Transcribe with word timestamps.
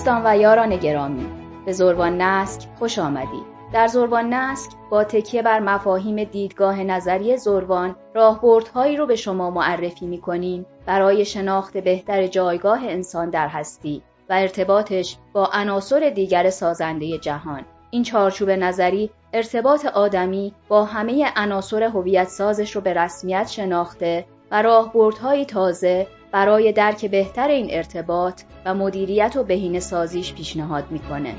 دوستان 0.00 0.22
و 0.24 0.36
یاران 0.36 0.76
گرامی 0.76 1.26
به 1.66 1.72
زربان 1.72 2.20
نسک 2.20 2.68
خوش 2.78 2.98
آمدید. 2.98 3.44
در 3.72 3.86
زربان 3.86 4.34
نسک 4.34 4.70
با 4.90 5.04
تکیه 5.04 5.42
بر 5.42 5.60
مفاهیم 5.60 6.24
دیدگاه 6.24 6.82
نظری 6.82 7.36
زربان 7.36 7.96
راهبردهایی 8.14 8.96
رو 8.96 9.06
به 9.06 9.16
شما 9.16 9.50
معرفی 9.50 10.06
می‌کنیم. 10.06 10.66
برای 10.86 11.24
شناخت 11.24 11.76
بهتر 11.76 12.26
جایگاه 12.26 12.84
انسان 12.84 13.30
در 13.30 13.48
هستی 13.48 14.02
و 14.30 14.32
ارتباطش 14.32 15.16
با 15.32 15.50
عناصر 15.52 16.10
دیگر 16.14 16.50
سازنده 16.50 17.18
جهان. 17.18 17.64
این 17.90 18.02
چارچوب 18.02 18.50
نظری 18.50 19.10
ارتباط 19.32 19.86
آدمی 19.86 20.54
با 20.68 20.84
همه 20.84 21.32
عناصر 21.36 21.82
هویت 21.82 22.28
سازش 22.28 22.76
رو 22.76 22.80
به 22.80 22.94
رسمیت 22.94 23.48
شناخته 23.48 24.24
و 24.50 24.62
راهبردهایی 24.62 25.44
تازه 25.44 26.06
برای 26.32 26.72
درک 26.72 27.06
بهتر 27.06 27.48
این 27.48 27.66
ارتباط 27.70 28.42
و 28.64 28.74
مدیریت 28.74 29.36
و 29.36 29.44
بهینه 29.44 29.80
سازیش 29.80 30.34
پیشنهاد 30.34 30.84
می‌کنه. 30.90 31.34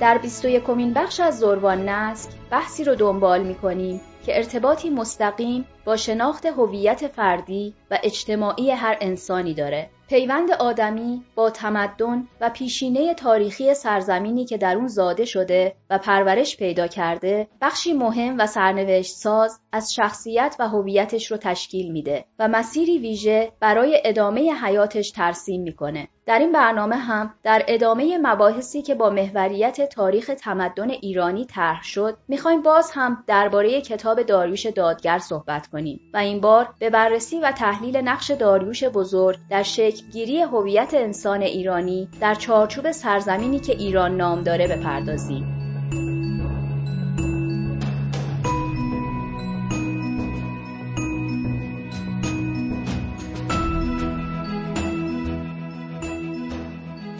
در 0.00 0.18
21 0.18 0.64
کمین 0.64 0.92
بخش 0.92 1.20
از 1.20 1.38
زروان 1.38 1.88
نسک 1.88 2.30
بحثی 2.50 2.84
رو 2.84 2.94
دنبال 2.94 3.42
می‌کنیم 3.42 4.00
که 4.26 4.36
ارتباطی 4.36 4.90
مستقیم 4.90 5.64
با 5.84 5.96
شناخت 5.96 6.46
هویت 6.46 7.08
فردی 7.08 7.74
و 7.90 7.98
اجتماعی 8.02 8.70
هر 8.70 8.96
انسانی 9.00 9.54
داره 9.54 9.90
پیوند 10.08 10.50
آدمی 10.50 11.24
با 11.34 11.50
تمدن 11.50 12.28
و 12.40 12.50
پیشینه 12.50 13.14
تاریخی 13.14 13.74
سرزمینی 13.74 14.44
که 14.44 14.58
در 14.58 14.76
اون 14.76 14.88
زاده 14.88 15.24
شده 15.24 15.76
و 15.90 15.98
پرورش 15.98 16.56
پیدا 16.56 16.86
کرده 16.86 17.48
بخشی 17.60 17.92
مهم 17.92 18.38
و 18.38 18.46
سرنوشت 18.46 19.14
ساز 19.16 19.60
از 19.74 19.94
شخصیت 19.94 20.56
و 20.58 20.68
هویتش 20.68 21.30
رو 21.30 21.36
تشکیل 21.36 21.92
میده 21.92 22.24
و 22.38 22.48
مسیری 22.48 22.98
ویژه 22.98 23.52
برای 23.60 24.02
ادامه 24.04 24.52
حیاتش 24.52 25.10
ترسیم 25.10 25.62
می‌کنه. 25.62 26.08
در 26.26 26.38
این 26.38 26.52
برنامه 26.52 26.96
هم 26.96 27.34
در 27.42 27.64
ادامه 27.68 28.18
مباحثی 28.18 28.82
که 28.82 28.94
با 28.94 29.10
محوریت 29.10 29.88
تاریخ 29.88 30.30
تمدن 30.38 30.90
ایرانی 30.90 31.44
طرح 31.44 31.82
شد 31.82 32.16
می‌خوایم 32.28 32.62
باز 32.62 32.90
هم 32.90 33.24
درباره 33.26 33.80
کتاب 33.80 34.22
داریوش 34.22 34.66
دادگر 34.66 35.18
صحبت 35.18 35.66
کنیم 35.66 36.00
و 36.14 36.16
این 36.16 36.40
بار 36.40 36.68
به 36.78 36.90
بررسی 36.90 37.40
و 37.40 37.52
تحلیل 37.52 37.96
نقش 37.96 38.30
داریوش 38.30 38.84
بزرگ 38.84 39.38
در 39.50 39.62
شکلگیری 39.62 40.40
هویت 40.40 40.94
انسان 40.94 41.42
ایرانی 41.42 42.08
در 42.20 42.34
چارچوب 42.34 42.90
سرزمینی 42.90 43.58
که 43.58 43.72
ایران 43.72 44.16
نام 44.16 44.42
داره 44.42 44.68
بپردازیم. 44.68 45.63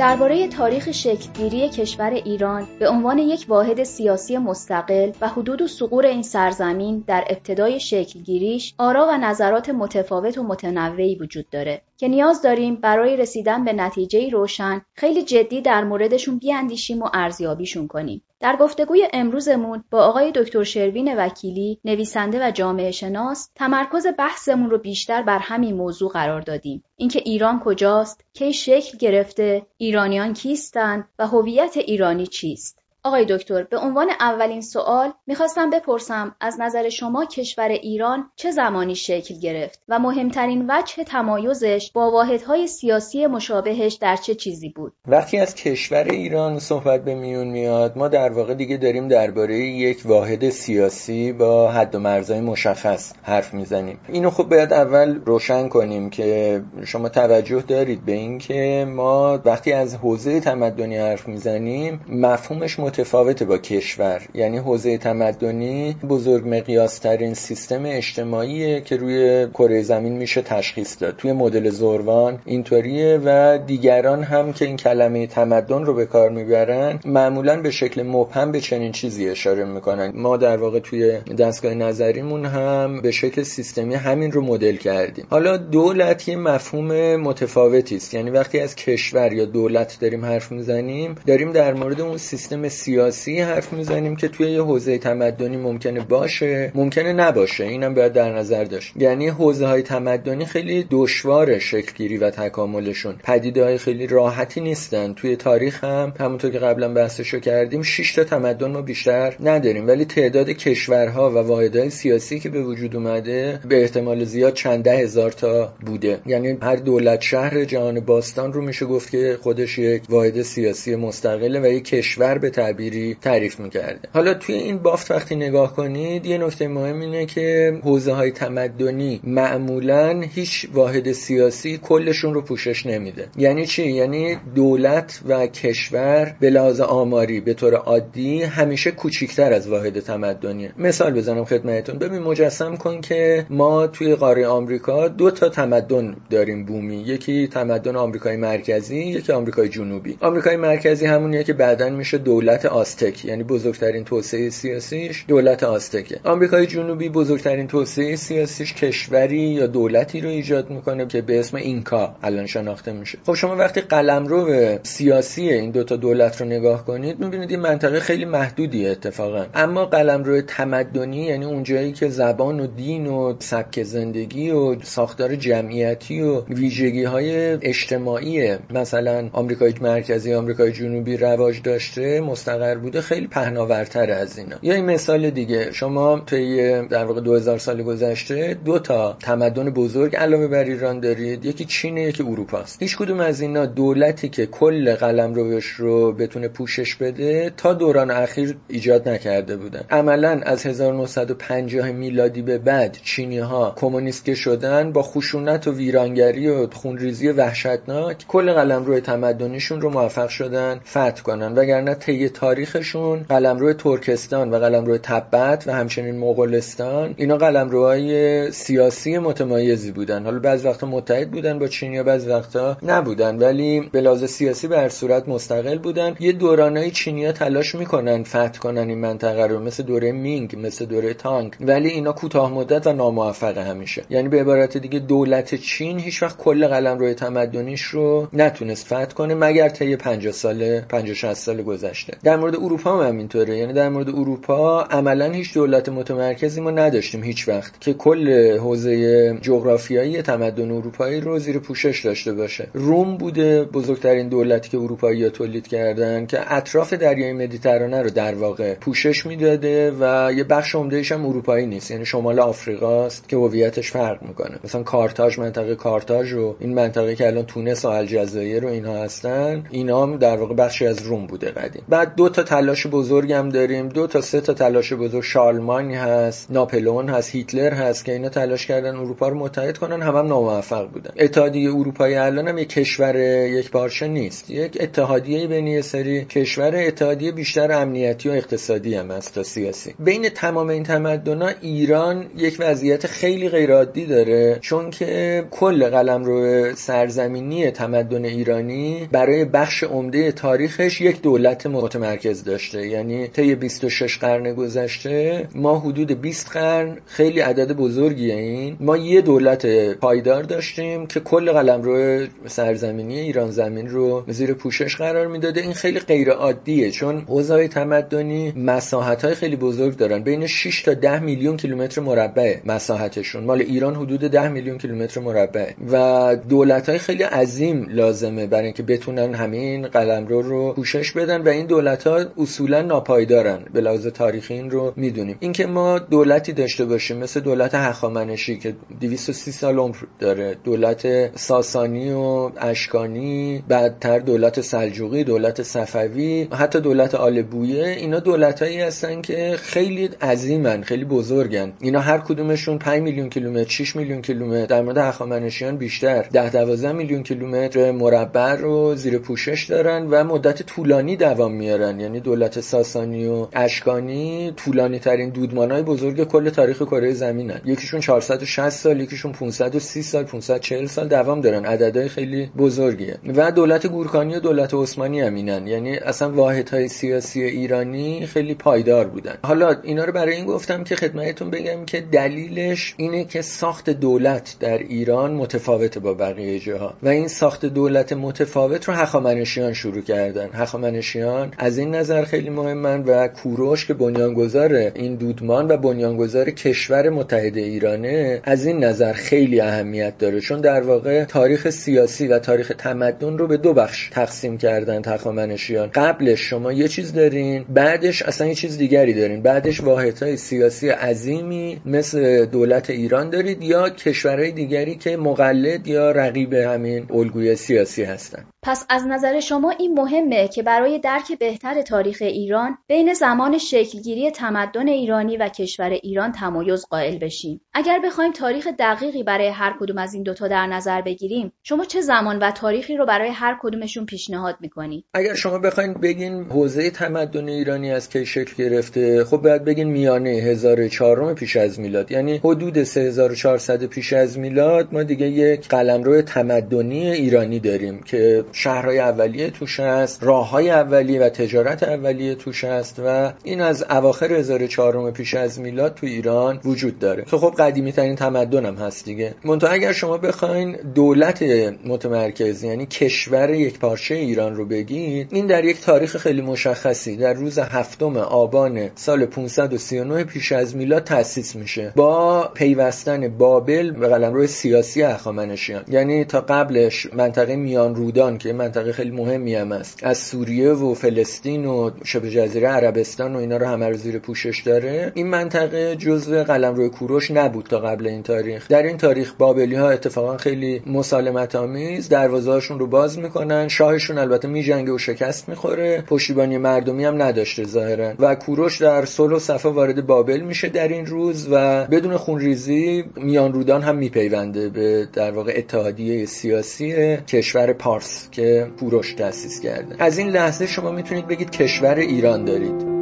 درباره 0.05 0.49
تاریخ 0.49 0.91
شکلگیری 0.91 1.69
کشور 1.69 2.11
ایران 2.11 2.67
به 2.79 2.89
عنوان 2.89 3.19
یک 3.19 3.47
واحد 3.49 3.83
سیاسی 3.83 4.39
مستقل 4.39 5.13
و 5.21 5.29
حدود 5.29 5.63
و 5.63 5.67
سقور 5.67 6.07
این 6.07 6.23
سرزمین 6.23 7.05
در 7.07 7.25
ابتدای 7.29 7.81
شکلگیریش 7.81 8.75
آرا 8.79 9.07
و 9.11 9.19
نظرات 9.19 9.69
متفاوت 9.69 10.39
و 10.39 10.43
متنوعی 10.43 11.15
وجود 11.15 11.51
داره. 11.51 11.83
که 12.05 12.09
نیاز 12.09 12.43
داریم 12.43 12.77
برای 12.77 13.17
رسیدن 13.17 13.65
به 13.65 13.73
نتیجه 13.73 14.29
روشن 14.31 14.83
خیلی 14.95 15.23
جدی 15.23 15.61
در 15.61 15.85
موردشون 15.85 16.39
بیاندیشیم 16.39 17.03
و 17.03 17.09
ارزیابیشون 17.15 17.89
کنیم. 17.89 18.23
در 18.41 18.57
گفتگوی 18.57 19.09
امروزمون 19.13 19.85
با 19.91 20.05
آقای 20.05 20.33
دکتر 20.35 20.65
شروین 20.65 21.17
وکیلی 21.17 21.81
نویسنده 21.85 22.49
و 22.49 22.51
جامعه 22.51 22.91
شناس 22.91 23.51
تمرکز 23.55 24.07
بحثمون 24.19 24.71
رو 24.71 24.79
بیشتر 24.79 25.23
بر 25.23 25.39
همین 25.39 25.75
موضوع 25.75 26.11
قرار 26.11 26.41
دادیم 26.41 26.85
اینکه 26.97 27.23
ایران 27.25 27.61
کجاست 27.61 28.25
کی 28.33 28.53
شکل 28.53 28.99
گرفته 28.99 29.67
ایرانیان 29.77 30.35
کیستند 30.35 31.09
و 31.19 31.27
هویت 31.27 31.77
ایرانی 31.77 32.27
چیست 32.27 32.84
آقای 33.07 33.25
دکتر 33.29 33.63
به 33.63 33.79
عنوان 33.79 34.11
اولین 34.21 34.61
سوال 34.61 35.13
می‌خواستم 35.27 35.71
بپرسم 35.71 36.35
از 36.41 36.61
نظر 36.61 36.89
شما 36.89 37.25
کشور 37.25 37.69
ایران 37.69 38.31
چه 38.37 38.51
زمانی 38.51 38.95
شکل 38.95 39.35
گرفت 39.35 39.83
و 39.89 39.99
مهمترین 39.99 40.71
وجه 40.71 41.05
تمایزش 41.05 41.91
با 41.95 42.11
واحدهای 42.11 42.67
سیاسی 42.67 43.27
مشابهش 43.27 43.95
در 43.95 44.17
چه 44.17 44.35
چیزی 44.35 44.69
بود؟ 44.69 44.93
وقتی 45.09 45.39
از 45.39 45.55
کشور 45.55 46.05
ایران 46.05 46.59
صحبت 46.59 47.05
به 47.05 47.15
میون 47.15 47.49
میاد 47.49 47.99
ما 47.99 48.09
در 48.09 48.33
واقع 48.33 48.55
دیگه 48.55 48.77
داریم 48.77 49.09
درباره 49.09 49.59
یک 49.59 50.03
واحد 50.05 50.51
سیاسی 50.51 51.33
با 51.33 51.71
حد 51.71 51.95
و 51.95 51.99
مرزهای 51.99 52.41
مشخص 52.41 53.13
حرف 53.23 53.55
می‌زنیم. 53.55 54.01
اینو 54.09 54.31
خب 54.31 54.49
باید 54.49 54.73
اول 54.73 55.21
روشن 55.25 55.69
کنیم 55.69 56.11
که 56.11 56.63
شما 56.85 57.09
توجه 57.09 57.61
دارید 57.61 58.05
به 58.05 58.13
اینکه 58.13 58.87
ما 58.89 59.39
وقتی 59.45 59.73
از 59.73 59.97
حوزه 59.97 60.41
تمدنی 60.41 60.97
حرف 60.97 61.29
می‌زنیم 61.29 62.01
مفهومش 62.09 62.79
متفاوته 62.95 63.45
با 63.45 63.59
کشور. 63.59 64.23
یعنی 64.35 64.59
حوزه 64.59 64.99
تمدنی 64.99 65.97
بزرگ 66.09 66.49
مقیاسترین 66.49 67.35
سیستم 67.35 67.83
اجتماعیه 67.87 68.81
که 68.81 68.97
روی 68.97 69.47
کره 69.47 69.83
زمین 69.83 70.13
میشه 70.13 70.43
تشخیص 70.43 70.97
داد. 71.01 71.17
توی 71.17 71.33
مدل 71.33 71.71
زروان 71.71 72.39
اینطوریه 72.45 73.21
و 73.25 73.59
دیگران 73.67 74.23
هم 74.23 74.53
که 74.53 74.65
این 74.65 74.77
کلمه 74.77 75.27
تمدن 75.27 75.85
رو 75.85 75.95
به 75.95 76.07
کار 76.07 76.31
می‌برن 76.31 77.01
معمولا 77.05 77.63
به 77.63 77.71
شکل 77.71 78.03
مبهم 78.03 78.53
به 78.53 78.61
چنین 78.61 78.93
چیزی 78.93 79.29
اشاره 79.29 79.65
می‌کنن. 79.65 80.13
ما 80.15 80.37
در 80.37 80.57
واقع 80.57 80.79
توی 80.79 81.19
دستگاه 81.39 81.75
نظریمون 81.75 82.47
هم 82.47 83.01
به 83.01 83.11
شکل 83.11 83.43
سیستمی 83.43 83.95
همین 83.95 84.33
رو 84.33 84.41
مدل 84.41 84.77
کردیم. 84.77 85.27
حالا 85.31 85.57
دولت 85.57 86.29
یه 86.29 86.37
مفهوم 86.37 87.17
متفاوتی 87.17 87.97
است. 87.97 88.15
یعنی 88.15 88.31
وقتی 88.31 88.61
از 88.61 88.77
کشور 88.77 89.33
یا 89.33 89.45
دولت 89.45 89.99
داریم 90.01 90.25
حرف 90.25 90.53
می‌زنیم 90.53 91.15
داریم 91.27 91.53
در 91.53 91.75
مورد 91.75 92.01
اون 92.01 92.17
سیستم 92.17 92.69
سیاسی 92.85 93.41
حرف 93.41 93.73
می‌زنیم 93.73 94.17
که 94.17 94.29
توی 94.29 94.51
یه 94.51 94.63
حوزه 94.63 94.99
تمدنی 94.99 95.57
ممکنه 95.57 96.01
باشه؟ 96.01 96.73
ممکنه 96.75 97.13
نباشه 97.13 97.65
اینم 97.65 97.95
باید 97.95 98.13
در 98.13 98.33
نظر 98.33 98.65
داشت. 98.65 98.93
یعنی 98.97 99.29
حوزه 99.29 99.67
های 99.67 99.83
تمدنی 99.83 100.45
خیلی 100.47 100.87
دشوار 100.91 101.59
شکلگیری 101.59 102.17
و 102.17 102.31
تکاملشون. 102.31 103.15
پدیده 103.25 103.65
های 103.65 103.79
خیلی 103.79 104.07
راحتی 104.07 104.61
نیستن. 104.61 105.13
توی 105.13 105.37
تاریخ 105.37 105.85
هم 105.85 106.13
همونطور 106.21 106.51
که 106.51 106.59
قبلا 106.59 106.95
بحثشو 106.95 107.39
کردیم 107.39 107.83
6 107.83 108.13
تا 108.13 108.25
تمدن 108.25 108.71
ما 108.71 108.83
بیشتر 108.83 109.37
نداریم. 109.41 109.87
ولی 109.87 110.05
تعداد 110.05 110.51
کشورها 110.51 111.31
و 111.31 111.35
واحدهای 111.35 111.91
سیاسی 111.91 112.41
که 112.41 112.49
به 112.49 112.63
وجود 112.63 112.97
اومده 112.97 113.61
به 113.69 113.83
احتمال 113.83 114.25
زیاد 114.25 114.55
چند 114.55 114.85
ده 114.85 114.97
هزار 114.97 115.33
تا 115.33 115.73
بوده. 115.87 116.21
یعنی 116.27 116.59
هر 116.63 116.77
دولت 116.77 117.21
شهر 117.21 117.65
جهان 117.65 118.01
باستان 118.01 118.53
رو 118.53 118.63
میشه 118.63 118.87
گفت 118.87 119.11
که 119.11 119.39
خودش 119.43 119.79
یک 119.79 120.03
واحد 120.09 120.43
سیاسی 120.43 120.97
مستقله 120.97 121.61
و 121.61 121.67
یک 121.67 121.85
کشور 121.85 122.39
به 122.39 122.51
تعبیری 122.75 123.17
تعریف 123.23 123.61
می‌کرده. 123.61 124.09
حالا 124.15 124.35
توی 124.35 124.55
این 124.55 124.79
بافت 124.79 125.11
وقتی 125.11 125.37
نگاه 125.37 125.77
کنید 125.77 126.27
یه 126.27 126.39
نکته 126.39 126.69
مهم 126.69 127.01
اینه 127.01 127.27
که 127.27 127.79
حوزه 127.85 128.13
های 128.13 128.31
تمدنی 128.31 129.21
معمولا 129.25 130.21
هیچ 130.35 130.69
واحد 130.73 131.13
سیاسی 131.13 131.79
کلشون 131.79 132.35
رو 132.35 132.41
پوشش 132.41 132.87
نمیده. 132.87 133.29
یعنی 133.37 133.67
چی؟ 133.67 133.91
یعنی 133.91 134.37
دولت 134.55 135.21
و 135.29 135.47
کشور 135.47 136.37
به 136.41 136.51
لحاظ 136.51 136.81
آماری 136.81 137.41
به 137.41 137.55
طور 137.55 137.75
عادی 137.75 138.43
همیشه 138.43 138.91
کوچیکتر 138.91 139.53
از 139.53 139.69
واحد 139.69 140.01
تمدنیه. 140.01 140.73
مثال 140.79 141.13
بزنم 141.13 141.45
خدمتتون. 141.45 141.99
ببین 141.99 142.19
مجسم 142.19 142.77
کن 142.77 143.01
که 143.01 143.47
ما 143.51 143.87
توی 143.87 144.15
قاره 144.15 144.47
آمریکا 144.47 145.09
دو 145.09 145.31
تا 145.31 145.49
تمدن 145.49 146.17
داریم 146.31 146.65
بومی. 146.65 146.97
یکی 146.97 147.49
تمدن 147.49 147.97
آمریکای 147.97 148.37
مرکزی 148.37 148.99
یکی 148.99 149.33
آمریکای 149.33 149.69
جنوبی. 149.69 150.17
آمریکای 150.21 150.57
مرکزی 150.57 151.07
همونیه 151.07 151.45
که 151.45 151.53
بعدا 151.53 151.91
میشه 151.91 152.19
دولت 152.19 152.54
آستک 152.63 153.25
یعنی 153.25 153.43
بزرگترین 153.43 154.05
توسعه 154.05 154.51
سیاسیش 154.51 155.25
دولت 155.29 155.63
آستکه 155.63 156.21
آمریکای 156.25 156.67
جنوبی 156.67 157.09
بزرگترین 157.09 157.67
توسعه 157.67 158.17
سیاسیش 158.17 158.75
کشوری 158.75 159.41
یا 159.41 159.67
دولتی 159.67 160.21
رو 160.21 160.29
ایجاد 160.29 160.71
می‌کنه 160.71 161.07
که 161.07 161.23
به 161.23 161.41
اسم 161.41 161.57
اینکا 161.57 162.17
الان 162.23 162.47
شناخته 162.47 162.93
میشه. 162.93 163.19
خب 163.27 163.35
شما 163.35 163.57
وقتی 163.57 163.81
قلمرو 163.81 164.79
سیاسی 164.83 165.49
این 165.51 165.71
دوتا 165.71 165.97
دولت 165.97 166.41
رو 166.41 166.47
نگاه 166.47 166.85
کنید 166.85 167.21
می‌بینید 167.21 167.51
این 167.51 167.61
منطقه 167.61 168.01
خیلی 168.01 168.25
محدودی 168.25 168.87
اتفاقا. 168.87 169.47
اما 169.55 169.85
قلمرو 169.85 170.41
تمدنی 170.41 171.25
یعنی 171.25 171.45
اونجایی 171.45 171.93
که 171.93 172.09
زبان 172.09 172.61
و 172.61 172.67
دین 172.67 173.07
و 173.07 173.35
سبک 173.39 173.83
زندگی 173.83 174.51
و 174.51 174.83
ساختار 174.83 175.37
جمعیتی 175.37 176.21
و 176.21 176.41
ویژگی 176.41 177.05
های 177.05 177.59
اجتماعی 177.63 178.57
مثلا 178.71 179.29
آمریکای 179.33 179.75
مرکزی 179.81 180.35
آمریکای 180.35 180.73
جنوبی 180.73 181.17
رواج 181.17 181.63
داشته 181.63 182.21
مستقر 182.45 182.75
بوده 182.75 183.01
خیلی 183.01 183.27
پهناورتر 183.27 184.11
از 184.11 184.39
اینا. 184.39 184.57
یا 184.63 184.75
این 184.75 184.85
مثال 184.85 185.31
دیگه 185.31 185.73
شما 185.73 186.23
طی 186.27 186.83
در 186.89 187.05
واقع 187.05 187.21
2000 187.21 187.59
سال 187.59 187.83
گذشته 187.83 188.57
دو 188.65 188.79
تا 188.79 189.17
تمدن 189.21 189.71
بزرگ 189.71 190.17
علاوه 190.17 190.49
بر 190.49 190.65
ایران 190.65 191.01
دارید. 191.01 191.45
یکی 191.45 191.65
چینه 191.65 192.03
یکی 192.03 192.23
اروپاست 192.23 192.83
هیچ 192.83 192.97
کدوم 192.97 193.21
از 193.21 193.41
اینا 193.41 193.67
دولتی 193.67 194.29
که 194.29 194.47
کل 194.47 194.95
قلم 194.95 195.35
روش 195.35 195.67
رو 195.67 196.13
بتونه 196.13 196.49
پوشش 196.49 196.95
بده 196.95 197.53
تا 197.57 197.73
دوران 197.73 198.11
اخیر 198.11 198.57
ایجاد 198.69 199.09
نکرده 199.09 199.57
بودن. 199.57 199.85
عملا 199.91 200.41
از 200.43 200.67
1950 200.67 201.91
میلادی 201.91 202.43
به 202.43 202.59
بعد 202.59 202.99
چینی 203.05 203.39
ها 203.39 203.73
کمونیست 203.77 204.25
که 204.25 204.35
شدن 204.35 204.93
با 204.93 205.03
خشونت 205.03 205.69
و 205.69 205.73
ویرانگری 205.73 206.49
و 206.49 206.67
خونریزی 206.71 207.29
وحشتناک 207.29 208.25
کل 208.29 208.53
قلم 208.53 208.85
روی 208.85 209.01
تمدنیشون 209.01 209.81
رو 209.81 209.91
موفق 209.91 210.29
شدن 210.29 210.81
فتح 210.87 211.23
کنن. 211.23 211.55
وگرنه 211.55 211.95
طی 211.95 212.34
تاریخشون 212.35 213.23
قلمرو 213.29 213.73
ترکستان 213.73 214.51
و 214.51 214.59
قلمرو 214.59 214.99
تبت 214.99 215.65
و 215.67 215.73
همچنین 215.73 216.19
مغولستان 216.19 217.15
اینا 217.17 217.37
قلمروهای 217.37 218.51
سیاسی 218.53 219.19
متمایزی 219.19 219.93
بودن. 219.93 220.25
حالا 220.25 220.39
بعض 220.39 220.65
وقتا 220.65 220.87
متحد 220.87 221.31
بودن 221.31 221.59
با 221.59 221.69
چینیا 221.69 222.03
بعض 222.03 222.29
وقتا 222.29 222.77
نبودن 222.83 223.37
ولی 223.37 223.81
به 223.81 224.01
لحاظ 224.01 224.25
سیاسی 224.25 224.69
به 224.69 224.79
هر 224.79 224.89
صورت 224.89 225.29
مستقل 225.29 225.79
بودن. 225.79 226.17
یه 226.21 226.33
دورانای 226.33 226.91
چینیا 226.91 227.33
تلاش 227.33 227.75
می‌کنن 227.75 228.23
فتح 228.23 228.59
کنن 228.59 228.89
این 228.89 228.99
منطقه 228.99 229.47
رو 229.47 229.61
مثل 229.61 229.83
دوره 229.83 230.13
مینگ 230.13 230.57
مثل 230.67 230.85
دوره 230.85 231.15
تانگ 231.15 231.57
ولی 231.61 231.89
اینا 231.89 232.13
کوتاه 232.13 232.53
مدت 232.53 232.87
و 232.87 232.93
ناموفق 232.93 233.59
همیشه. 233.59 234.05
یعنی 234.11 234.29
به 234.29 234.41
عبارت 234.41 234.77
دیگه 234.77 234.99
دولت 234.99 235.55
چین 235.55 235.99
هیچ 235.99 236.23
وقت 236.23 236.37
کل 236.37 236.67
قلمرو 236.67 237.15
تمدنیش 237.15 237.83
رو 237.83 238.29
نتونست 238.33 238.87
فتح 238.87 239.05
کنه 239.05 239.35
مگر 239.35 239.69
طی 239.69 239.97
50 239.97 240.33
سال 240.33 240.81
50 240.81 241.15
60 241.15 241.35
سال 241.35 241.63
گذشته. 241.63 242.17
در 242.25 242.37
مورد 242.37 242.57
اروپا 242.57 242.99
هم 242.99 243.09
همینطوره. 243.09 243.57
یعنی 243.59 243.73
در 243.73 243.89
مورد 243.89 244.09
اروپا 244.09 244.83
عملا 244.83 245.31
هیچ 245.31 245.55
دولت 245.55 245.89
متمرکزی 245.89 246.61
ما 246.61 246.71
نداشتیم 246.71 247.25
هیچ 247.25 247.49
وقت 247.49 247.81
که 247.81 247.95
کل 247.95 248.57
حوزه 248.59 249.39
جغرافیایی 249.43 250.23
تمدن 250.23 250.71
اروپایی 250.71 251.21
رو 251.21 251.39
زیر 251.39 251.59
پوشش 251.59 252.05
داشته 252.05 252.33
باشه. 252.33 252.69
روم 252.73 253.17
بوده 253.17 253.65
بزرگترین 253.65 254.29
دولتی 254.29 254.71
که 254.71 254.79
اروپایی 254.79 255.31
تولید 255.31 255.67
کردن 255.67 256.27
که 256.27 256.55
اطراف 256.55 256.93
دریای 256.93 257.33
مدیترانه 257.33 258.03
رو 258.03 258.11
در 258.11 258.35
واقع 258.35 258.75
پوشش 258.75 259.27
می‌داده 259.27 259.93
و 260.01 260.33
یه 260.37 260.45
بخش 260.45 260.75
عمدهش 260.75 261.13
هم 261.13 261.27
اروپایی 261.27 261.67
نیست. 261.67 261.91
یعنی 261.91 262.07
شمال 262.07 262.41
آفریقاست 262.41 263.29
که 263.29 263.37
هویتش 263.37 263.91
فرق 263.91 264.23
می‌کنه. 264.23 264.59
مثلا 264.65 264.83
کارتاژ 264.83 265.39
منطقه 265.39 265.75
کارتاژ 265.75 266.33
و 266.33 266.55
این 266.61 266.75
منطقه 266.75 267.15
که 267.15 267.27
الان 267.27 267.47
تونس 267.47 267.85
و 267.85 267.89
الجزایر 267.89 268.65
و 268.65 268.69
اینها 268.69 269.03
هستن 269.05 269.65
اینا 269.71 270.03
هم 270.03 270.17
در 270.17 270.37
واقع 270.37 270.55
بخشی 270.55 270.87
از 270.87 271.03
روم 271.03 271.27
بوده 271.27 271.51
قدیم. 271.51 271.83
بعد 271.89 272.14
دو 272.17 272.29
تا 272.29 272.43
تلاش 272.43 272.87
بزرگ 272.87 273.33
هم 273.33 273.49
داریم. 273.49 273.89
دو 273.89 274.07
تا 274.07 274.21
سه 274.21 274.41
تا 274.41 274.55
تلاش 274.55 274.93
بزرگ. 274.93 275.23
شالمان 275.23 275.91
هست 275.91 276.51
ناپلئون 276.51 277.09
هست 277.09 277.31
هیتلر 277.31 277.75
هست 277.75 278.05
که 278.05 278.13
اینا 278.13 278.29
تلاش 278.29 278.67
کردن 278.67 278.97
اروپا 278.97 279.29
رو 279.29 279.39
متحد 279.39 279.79
کنن. 279.79 280.03
هم, 280.03 280.17
هم 280.17 280.27
ناموفق 280.27 280.89
بودن. 280.89 281.11
اتحادیه 281.17 281.71
اروپایی 281.71 282.15
الان 282.15 282.49
هم 282.49 282.59
یک 282.59 282.69
کشور 282.69 283.17
یک 283.47 283.71
پارچه 283.71 284.09
نیست. 284.09 284.51
یک 284.51 284.79
اتحادیه 284.81 285.47
بین 285.47 285.83
سری 285.83 286.25
کشور. 286.25 286.77
اتحادیه 286.77 287.33
بیشتر 287.33 287.73
امنیتی 287.73 288.29
و 288.29 288.33
اقتصادی 288.33 288.95
هم 288.95 289.11
است 289.11 289.35
تا 289.35 289.43
سیاسی. 289.43 289.95
بین 289.99 290.29
تمام 290.29 290.69
این 290.69 290.83
تمدن 290.83 291.43
ایران 291.61 292.27
یک 292.37 292.57
وضعیت 292.61 293.07
خیلی 293.07 293.49
غیرعادی 293.49 294.07
داره. 294.07 294.59
چون 294.61 294.91
که 294.91 295.45
کل 295.51 295.91
قلم 295.91 296.25
رو 296.25 296.69
سرزمینی 296.75 297.71
تمدن 297.71 298.25
ایرانی 298.25 299.09
برای 299.13 299.45
بخش 299.45 299.83
عمده 299.85 300.33
تاریخش 300.33 301.01
یک 301.01 301.23
دولت 301.23 301.67
متمرکز 301.67 302.04
داشته. 302.47 302.87
یعنی 302.87 303.29
طی 303.29 303.55
26 303.55 304.19
قرن 304.19 304.55
گذشته 304.55 305.49
ما 305.55 305.79
حدود 305.79 306.21
20 306.21 306.51
قرن 306.51 306.97
خیلی 307.07 307.41
عدد 307.41 307.73
بزرگی 307.73 308.33
این. 308.33 308.77
ما 308.81 308.97
یه 308.97 309.21
دولت 309.21 309.67
پایدار 309.95 310.43
داشتیم 310.43 311.07
که 311.07 311.21
کل 311.21 311.53
قلم 311.53 311.83
رو 311.83 312.27
سرزمینی 312.47 313.21
ایران 313.21 313.51
زمین 313.51 313.89
رو 313.89 314.25
زیر 314.29 314.55
پوشش 314.55 314.97
قرار 314.97 315.27
می‌داده. 315.27 315.61
این 315.61 315.73
خیلی 315.73 315.99
غیر 315.99 316.31
عادیه 316.31 316.91
چون 316.91 317.25
حوزه 317.29 317.69
تمدنی 317.69 318.53
مساحت 318.57 319.25
های 319.25 319.35
خیلی 319.35 319.57
بزرگ 319.57 319.97
دارن. 319.97 320.23
بین 320.23 320.47
6 320.47 320.83
تا 320.83 320.95
10 320.95 321.21
میلیون 321.21 321.57
کیلومتر 321.57 322.01
مربع 322.01 322.57
مساحتشون. 322.65 323.45
مال 323.45 323.61
ایران 323.61 323.95
حدود 323.95 324.21
10 324.21 324.49
میلیون 324.49 324.79
کیلومتر 324.79 325.21
مربع. 325.21 325.71
و 325.93 326.37
دولت 326.49 326.89
های 326.89 326.99
خیلی 326.99 327.23
عظیم 327.23 327.87
لازمه 327.91 328.47
برای 328.47 328.65
اینکه 328.65 328.83
بتونن 328.83 329.35
همین 329.35 329.87
قلمرو 329.87 330.43
رو 330.43 330.73
پوشش 330.73 331.13
بدن 331.13 331.43
و 331.43 331.49
این 331.49 331.67
دولت 331.67 331.94
ها 332.03 332.25
اصولا 332.39 332.83
ناپایدارن. 332.83 333.65
به 333.73 333.81
لحاظ 333.81 334.07
تاریخی 334.07 334.55
این 334.55 334.71
رو 334.71 334.93
می‌دونیم. 334.97 335.37
اینکه 335.41 335.67
ما 335.67 335.99
دولتی 335.99 336.53
داشته 336.53 336.85
باشیم 336.85 337.17
مثل 337.17 337.41
دولت 337.41 337.75
هخامنشی 337.75 338.59
که 338.59 338.75
230 339.01 339.53
سال 339.53 339.79
عمر 339.79 339.97
داره 340.19 340.57
دولت 340.65 341.37
ساسانی 341.39 342.13
و 342.13 342.51
اشکانی 342.57 343.65
بعدتر 343.69 344.19
دولت 344.19 344.61
سلجوقی 344.61 345.25
دولت 345.25 345.63
صفوی 345.63 346.49
حتی 346.53 346.81
دولت 346.81 347.15
آل 347.15 347.43
بویه 347.43 347.85
اینا 347.85 348.21
دولتایی 348.21 348.81
هستن 348.81 349.21
که 349.23 349.57
خیلی 349.63 350.11
عظیمن 350.23 350.83
خیلی 350.83 351.05
بزرگن. 351.05 351.73
اینا 351.81 352.01
هر 352.01 352.19
کدومشون 352.19 352.79
5 352.79 353.03
میلیون 353.03 353.29
کیلومتر 353.29 353.71
6 353.71 353.97
میلیون 353.97 354.23
کیلومتر 354.23 354.67
در 354.67 354.83
مورد 354.83 354.99
هخامنشیان 354.99 355.77
بیشتر. 355.77 356.23
10 356.23 356.51
12 356.51 356.93
میلیون 356.93 357.23
کیلومتر 357.23 357.91
مربع 357.91 358.55
رو 358.55 358.95
زیر 358.95 359.19
پوشش 359.19 359.65
دارن 359.65 360.07
و 360.11 360.25
مدت 360.25 360.63
طولانی 360.63 361.17
دوام 361.17 361.53
میارن 361.85 362.01
یعنی 362.01 362.21
دولت 362.21 362.61
ساسانی 362.61 363.27
و 363.27 363.47
اشکانی 363.53 364.53
طولانی 364.57 364.99
ترین 364.99 365.31
دودمانای 365.31 365.83
بزرگ 365.83 366.25
کل 366.25 366.51
تاریخ 366.51 366.83
کره 366.83 367.13
زمینن. 367.13 367.61
یکیشون 367.65 368.01
460 368.01 368.69
سال 368.69 369.01
یکیشون 369.01 369.33
530 369.33 370.03
سال 370.03 370.25
540 370.25 370.87
سال 370.87 371.09
دوام 371.09 371.41
دارن. 371.41 371.65
عددهای 371.65 372.09
خیلی 372.09 372.51
بزرگیه. 372.59 373.19
و 373.37 373.53
دولت 373.53 373.87
گورکانی 373.87 374.35
و 374.35 374.41
دولت 374.41 374.75
عثمانی 374.75 375.21
همینن 375.21 375.67
یعنی 375.67 375.97
اصلا 375.97 376.31
واحدهای 376.33 376.89
سیاسی 376.89 377.43
ایرانی 377.43 378.27
خیلی 378.27 378.55
پایدار 378.55 379.07
بودن. 379.07 379.39
حالا 379.45 379.77
اینا 379.83 380.05
رو 380.05 380.13
برای 380.13 380.37
این 380.37 380.47
گفتم 380.47 380.85
که 380.85 380.97
خدمتتون 380.97 381.51
بگم 381.51 381.85
که 381.85 382.01
دلیلش 382.01 382.95
اینه 382.97 383.25
که 383.25 383.43
ساخت 383.43 383.91
دولت 383.91 384.57
در 384.61 384.79
ایران 384.79 385.35
متفاوته 385.35 386.01
با 386.01 386.15
بقیه 386.15 386.59
جاها. 386.59 386.95
و 387.03 387.09
این 387.09 387.29
ساخت 387.29 387.67
دولت 387.67 388.13
متفاوت 388.13 388.85
رو 388.85 388.95
هخامنشیان 388.95 389.73
شروع 389.73 390.03
کردن. 390.03 390.51
هخامنشیان 390.53 391.53
از 391.65 391.79
این 391.79 391.95
نظر 391.95 392.25
خیلی 392.25 392.51
مهمن 392.51 393.03
و 393.03 393.29
کوروش 393.29 393.87
که 393.87 393.95
بنیانگذار 393.95 394.75
این 394.75 395.15
دودمان 395.15 395.71
و 395.71 395.77
بنیانگذار 395.77 396.51
کشور 396.51 397.11
متحد 397.11 397.57
ایرانه 397.57 398.41
از 398.45 398.67
این 398.67 398.85
نظر 398.85 399.13
خیلی 399.13 399.61
اهمیت 399.61 400.19
داره. 400.19 400.41
چون 400.41 400.61
در 400.61 400.81
واقع 400.81 401.25
تاریخ 401.25 401.71
سیاسی 401.71 402.29
و 402.29 402.39
تاریخ 402.39 402.73
تمدن 402.79 403.39
رو 403.39 403.47
به 403.47 403.57
دو 403.57 403.75
بخش 403.75 404.09
تقسیم 404.09 404.59
کردن 404.59 405.03
هخامنشیان 405.07 405.91
قبلش 405.95 406.41
شما 406.41 406.73
یه 406.73 406.89
چیز 406.89 407.13
دارین 407.13 407.65
بعدش 407.69 408.23
اصلا 408.23 408.47
یه 408.47 408.55
چیز 408.55 408.79
دیگری 408.79 409.15
دارین. 409.15 409.43
بعدش 409.43 409.81
واحدهای 409.81 410.37
سیاسی 410.37 410.89
عظیمی 410.89 411.81
مثل 411.87 412.47
دولت 412.47 412.91
ایران 412.91 413.31
دارید 413.31 413.63
یا 413.63 413.91
کشورهای 413.91 414.51
دیگری 414.51 414.95
که 414.95 415.17
مقلد 415.17 415.87
یا 415.87 416.11
رقیب 416.11 416.53
همین 416.53 417.07
الگوی 417.11 417.57
سیاسی 417.57 418.03
هستن. 418.03 418.45
پس 418.67 418.87
از 418.89 419.07
نظر 419.07 419.41
شما 419.41 419.71
این 419.71 419.95
مهمه 419.95 420.49
که 420.49 420.63
برای 420.63 420.99
درک 420.99 421.39
بهتر 421.39 421.83
تاریخ 421.83 422.19
ایران 422.21 422.79
بین 422.87 423.15
زمان 423.15 423.59
شکلگیری 423.59 424.31
تمدن 424.31 424.89
ایرانی 424.89 425.37
و 425.37 425.49
کشور 425.49 425.91
ایران 425.91 426.33
تمایز 426.33 426.87
قائل 426.91 427.19
بشیم. 427.19 427.61
اگر 427.75 428.01
بخوایم 428.05 428.33
تاریخ 428.33 428.69
دقیقی 428.79 429.23
برای 429.23 429.49
هر 429.49 429.77
کدوم 429.81 429.99
از 429.99 430.15
این 430.15 430.23
دوتا 430.23 430.49
در 430.49 430.67
نظر 430.67 431.03
بگیریم، 431.03 431.53
شما 431.63 431.85
چه 431.85 432.01
زمان 432.01 432.39
و 432.39 432.51
تاریخی 432.51 432.97
رو 432.97 433.07
برای 433.07 433.29
هر 433.29 433.59
کدومشون 433.63 434.07
پیشنهاد 434.07 434.57
می‌کنید؟ 434.61 435.05
اگر 435.15 435.35
شما 435.35 435.59
بخواید 435.59 436.01
بگین 436.01 436.45
حوزه 436.45 436.91
تمدن 436.91 437.49
ایرانی 437.49 437.91
از 437.91 438.09
کی 438.09 438.27
شکل 438.27 438.65
گرفته، 438.65 439.25
خب 439.25 439.37
باید 439.37 439.65
بگین 439.65 439.89
میانه 439.89 440.31
1004 440.31 441.35
پیش 441.35 441.57
از 441.57 441.81
میلاد، 441.81 442.13
یعنی 442.13 442.37
حدود 442.37 442.83
3400 442.83 443.85
پیش 443.85 444.13
از 444.13 444.39
میلاد 444.39 444.89
ما 444.93 445.03
دیگه 445.03 445.27
یک 445.27 445.69
قلمرو 445.69 446.23
تمدنی 446.23 447.11
ایرانی 447.11 447.61
داریم 447.61 448.03
که 448.03 448.45
شهرهای 448.55 448.99
اولیه 448.99 449.51
توش 449.51 449.81
هست 449.81 450.23
راههای 450.23 450.71
اولیه 450.71 451.21
و 451.21 451.29
تجارت 451.29 451.83
اولیه 451.83 452.35
توش 452.35 452.65
هست 452.65 453.03
و 453.07 453.33
این 453.45 453.61
از 453.61 453.85
اواخر 453.91 454.33
1004 454.33 455.11
پیش 455.11 455.35
از 455.35 455.61
میلاد 455.61 455.95
تو 455.95 456.07
ایران 456.07 456.61
وجود 456.65 456.99
داره. 456.99 457.25
که 457.25 457.37
خب 457.37 457.55
قدیمی 457.59 457.93
ترین 457.93 458.17
تمدن 458.17 458.67
هم 458.67 458.75
هست 458.75 459.05
دیگه. 459.05 459.35
منتها 459.45 459.71
اگر 459.71 459.93
شما 459.93 460.19
بخواین 460.19 460.77
دولت 460.95 461.43
متمرکز 461.85 462.65
یعنی 462.65 462.87
کشور 462.87 463.51
یک 463.51 463.79
پارچه 463.79 464.15
ایران 464.15 464.57
رو 464.57 464.67
بگید 464.67 465.29
این 465.31 465.47
در 465.47 465.65
یک 465.65 465.81
تاریخ 465.81 466.17
خیلی 466.17 466.41
مشخصی 466.41 467.17
در 467.17 467.33
روز 467.33 467.59
هفتم 467.59 468.17
آبان 468.17 468.91
سال 468.95 469.27
539 469.27 470.25
پیش 470.25 470.53
از 470.53 470.77
میلاد 470.77 471.05
تأسیس 471.05 471.57
میشه. 471.57 471.93
با 471.97 472.51
پیوستن 472.55 473.29
بابل 473.29 473.91
به 473.91 474.09
قلمرو 474.09 474.47
سیاسی 474.47 475.03
هخامنشیان 475.03 475.85
یعنی 475.89 476.25
تا 476.25 476.41
قبلش 476.41 477.07
منطقه 477.13 477.57
میان 477.57 477.95
رودان 477.95 478.39
که 478.45 478.53
منطقه 478.53 478.93
خیلی 478.93 479.11
مهمی 479.11 479.55
هم 479.55 479.73
است. 479.73 479.99
از 480.03 480.19
سوریه 480.19 480.71
و 480.71 480.95
فلسطین 480.95 481.65
و 481.65 481.91
شبه 482.05 482.31
جزیره 482.31 482.69
عربستان 482.69 483.37
و 483.37 483.39
اینا 483.39 483.57
رو 483.57 483.67
همه 483.67 483.89
رو 483.89 483.95
زیر 483.95 484.19
پوشش 484.19 484.63
داره. 484.67 485.13
این 485.15 485.27
منطقه 485.27 485.97
جزء 485.97 486.45
قلمرو 486.45 486.89
کوروش 486.89 487.31
نبود 487.31 487.65
تا 487.65 487.79
قبل 487.79 488.07
این 488.07 488.23
تاریخ. 488.23 488.69
در 488.69 488.83
این 488.83 488.97
تاریخ 488.97 489.35
بابلی 489.39 489.75
ها 489.75 489.91
اتفاقا 489.91 490.37
خیلی 490.37 490.83
مسالمت 490.87 491.55
آمیز 491.55 492.09
دروازه‌هاشون 492.09 492.79
رو 492.79 492.87
باز 492.87 493.19
می‌کنن. 493.19 493.69
شاهشون 493.69 494.19
البته 494.19 494.49
میجنگه 494.49 494.93
و 494.93 494.99
شکست 494.99 495.49
می‌خوره. 495.49 496.05
پشتیبانی 496.07 496.59
مردمی 496.59 497.05
هم 497.05 497.23
نداشته 497.23 497.65
ظاهرا. 497.65 498.13
و 498.19 498.35
کوروش 498.35 498.81
در 498.81 499.05
صلح 499.05 499.35
و 499.35 499.39
صفا 499.39 499.73
وارد 499.73 500.07
بابل 500.07 500.41
میشه 500.41 500.69
در 500.69 500.89
این 500.89 501.07
روز 501.07 501.49
و 501.51 501.87
بدون 501.87 502.17
خونریزی 502.17 503.05
میان 503.17 503.53
رودان 503.53 503.83
هم 503.83 503.97
میپیونده 503.97 504.69
به 504.69 505.09
در 505.13 505.31
واقع 505.31 505.53
اتحادیه 505.57 506.27
سیاسی 506.27 507.17
کشور 507.17 507.73
پارس. 507.73 508.29
که 508.35 508.71
کوروش 508.81 509.15
تأسیس 509.15 509.61
کرده. 509.61 509.97
از 509.99 510.19
این 510.19 510.29
لحظه 510.29 510.67
شما 510.67 510.91
می‌تونید 510.91 511.27
بگید 511.27 511.51
کشور 511.51 511.95
ایران 511.95 512.45
دارید. 512.45 512.95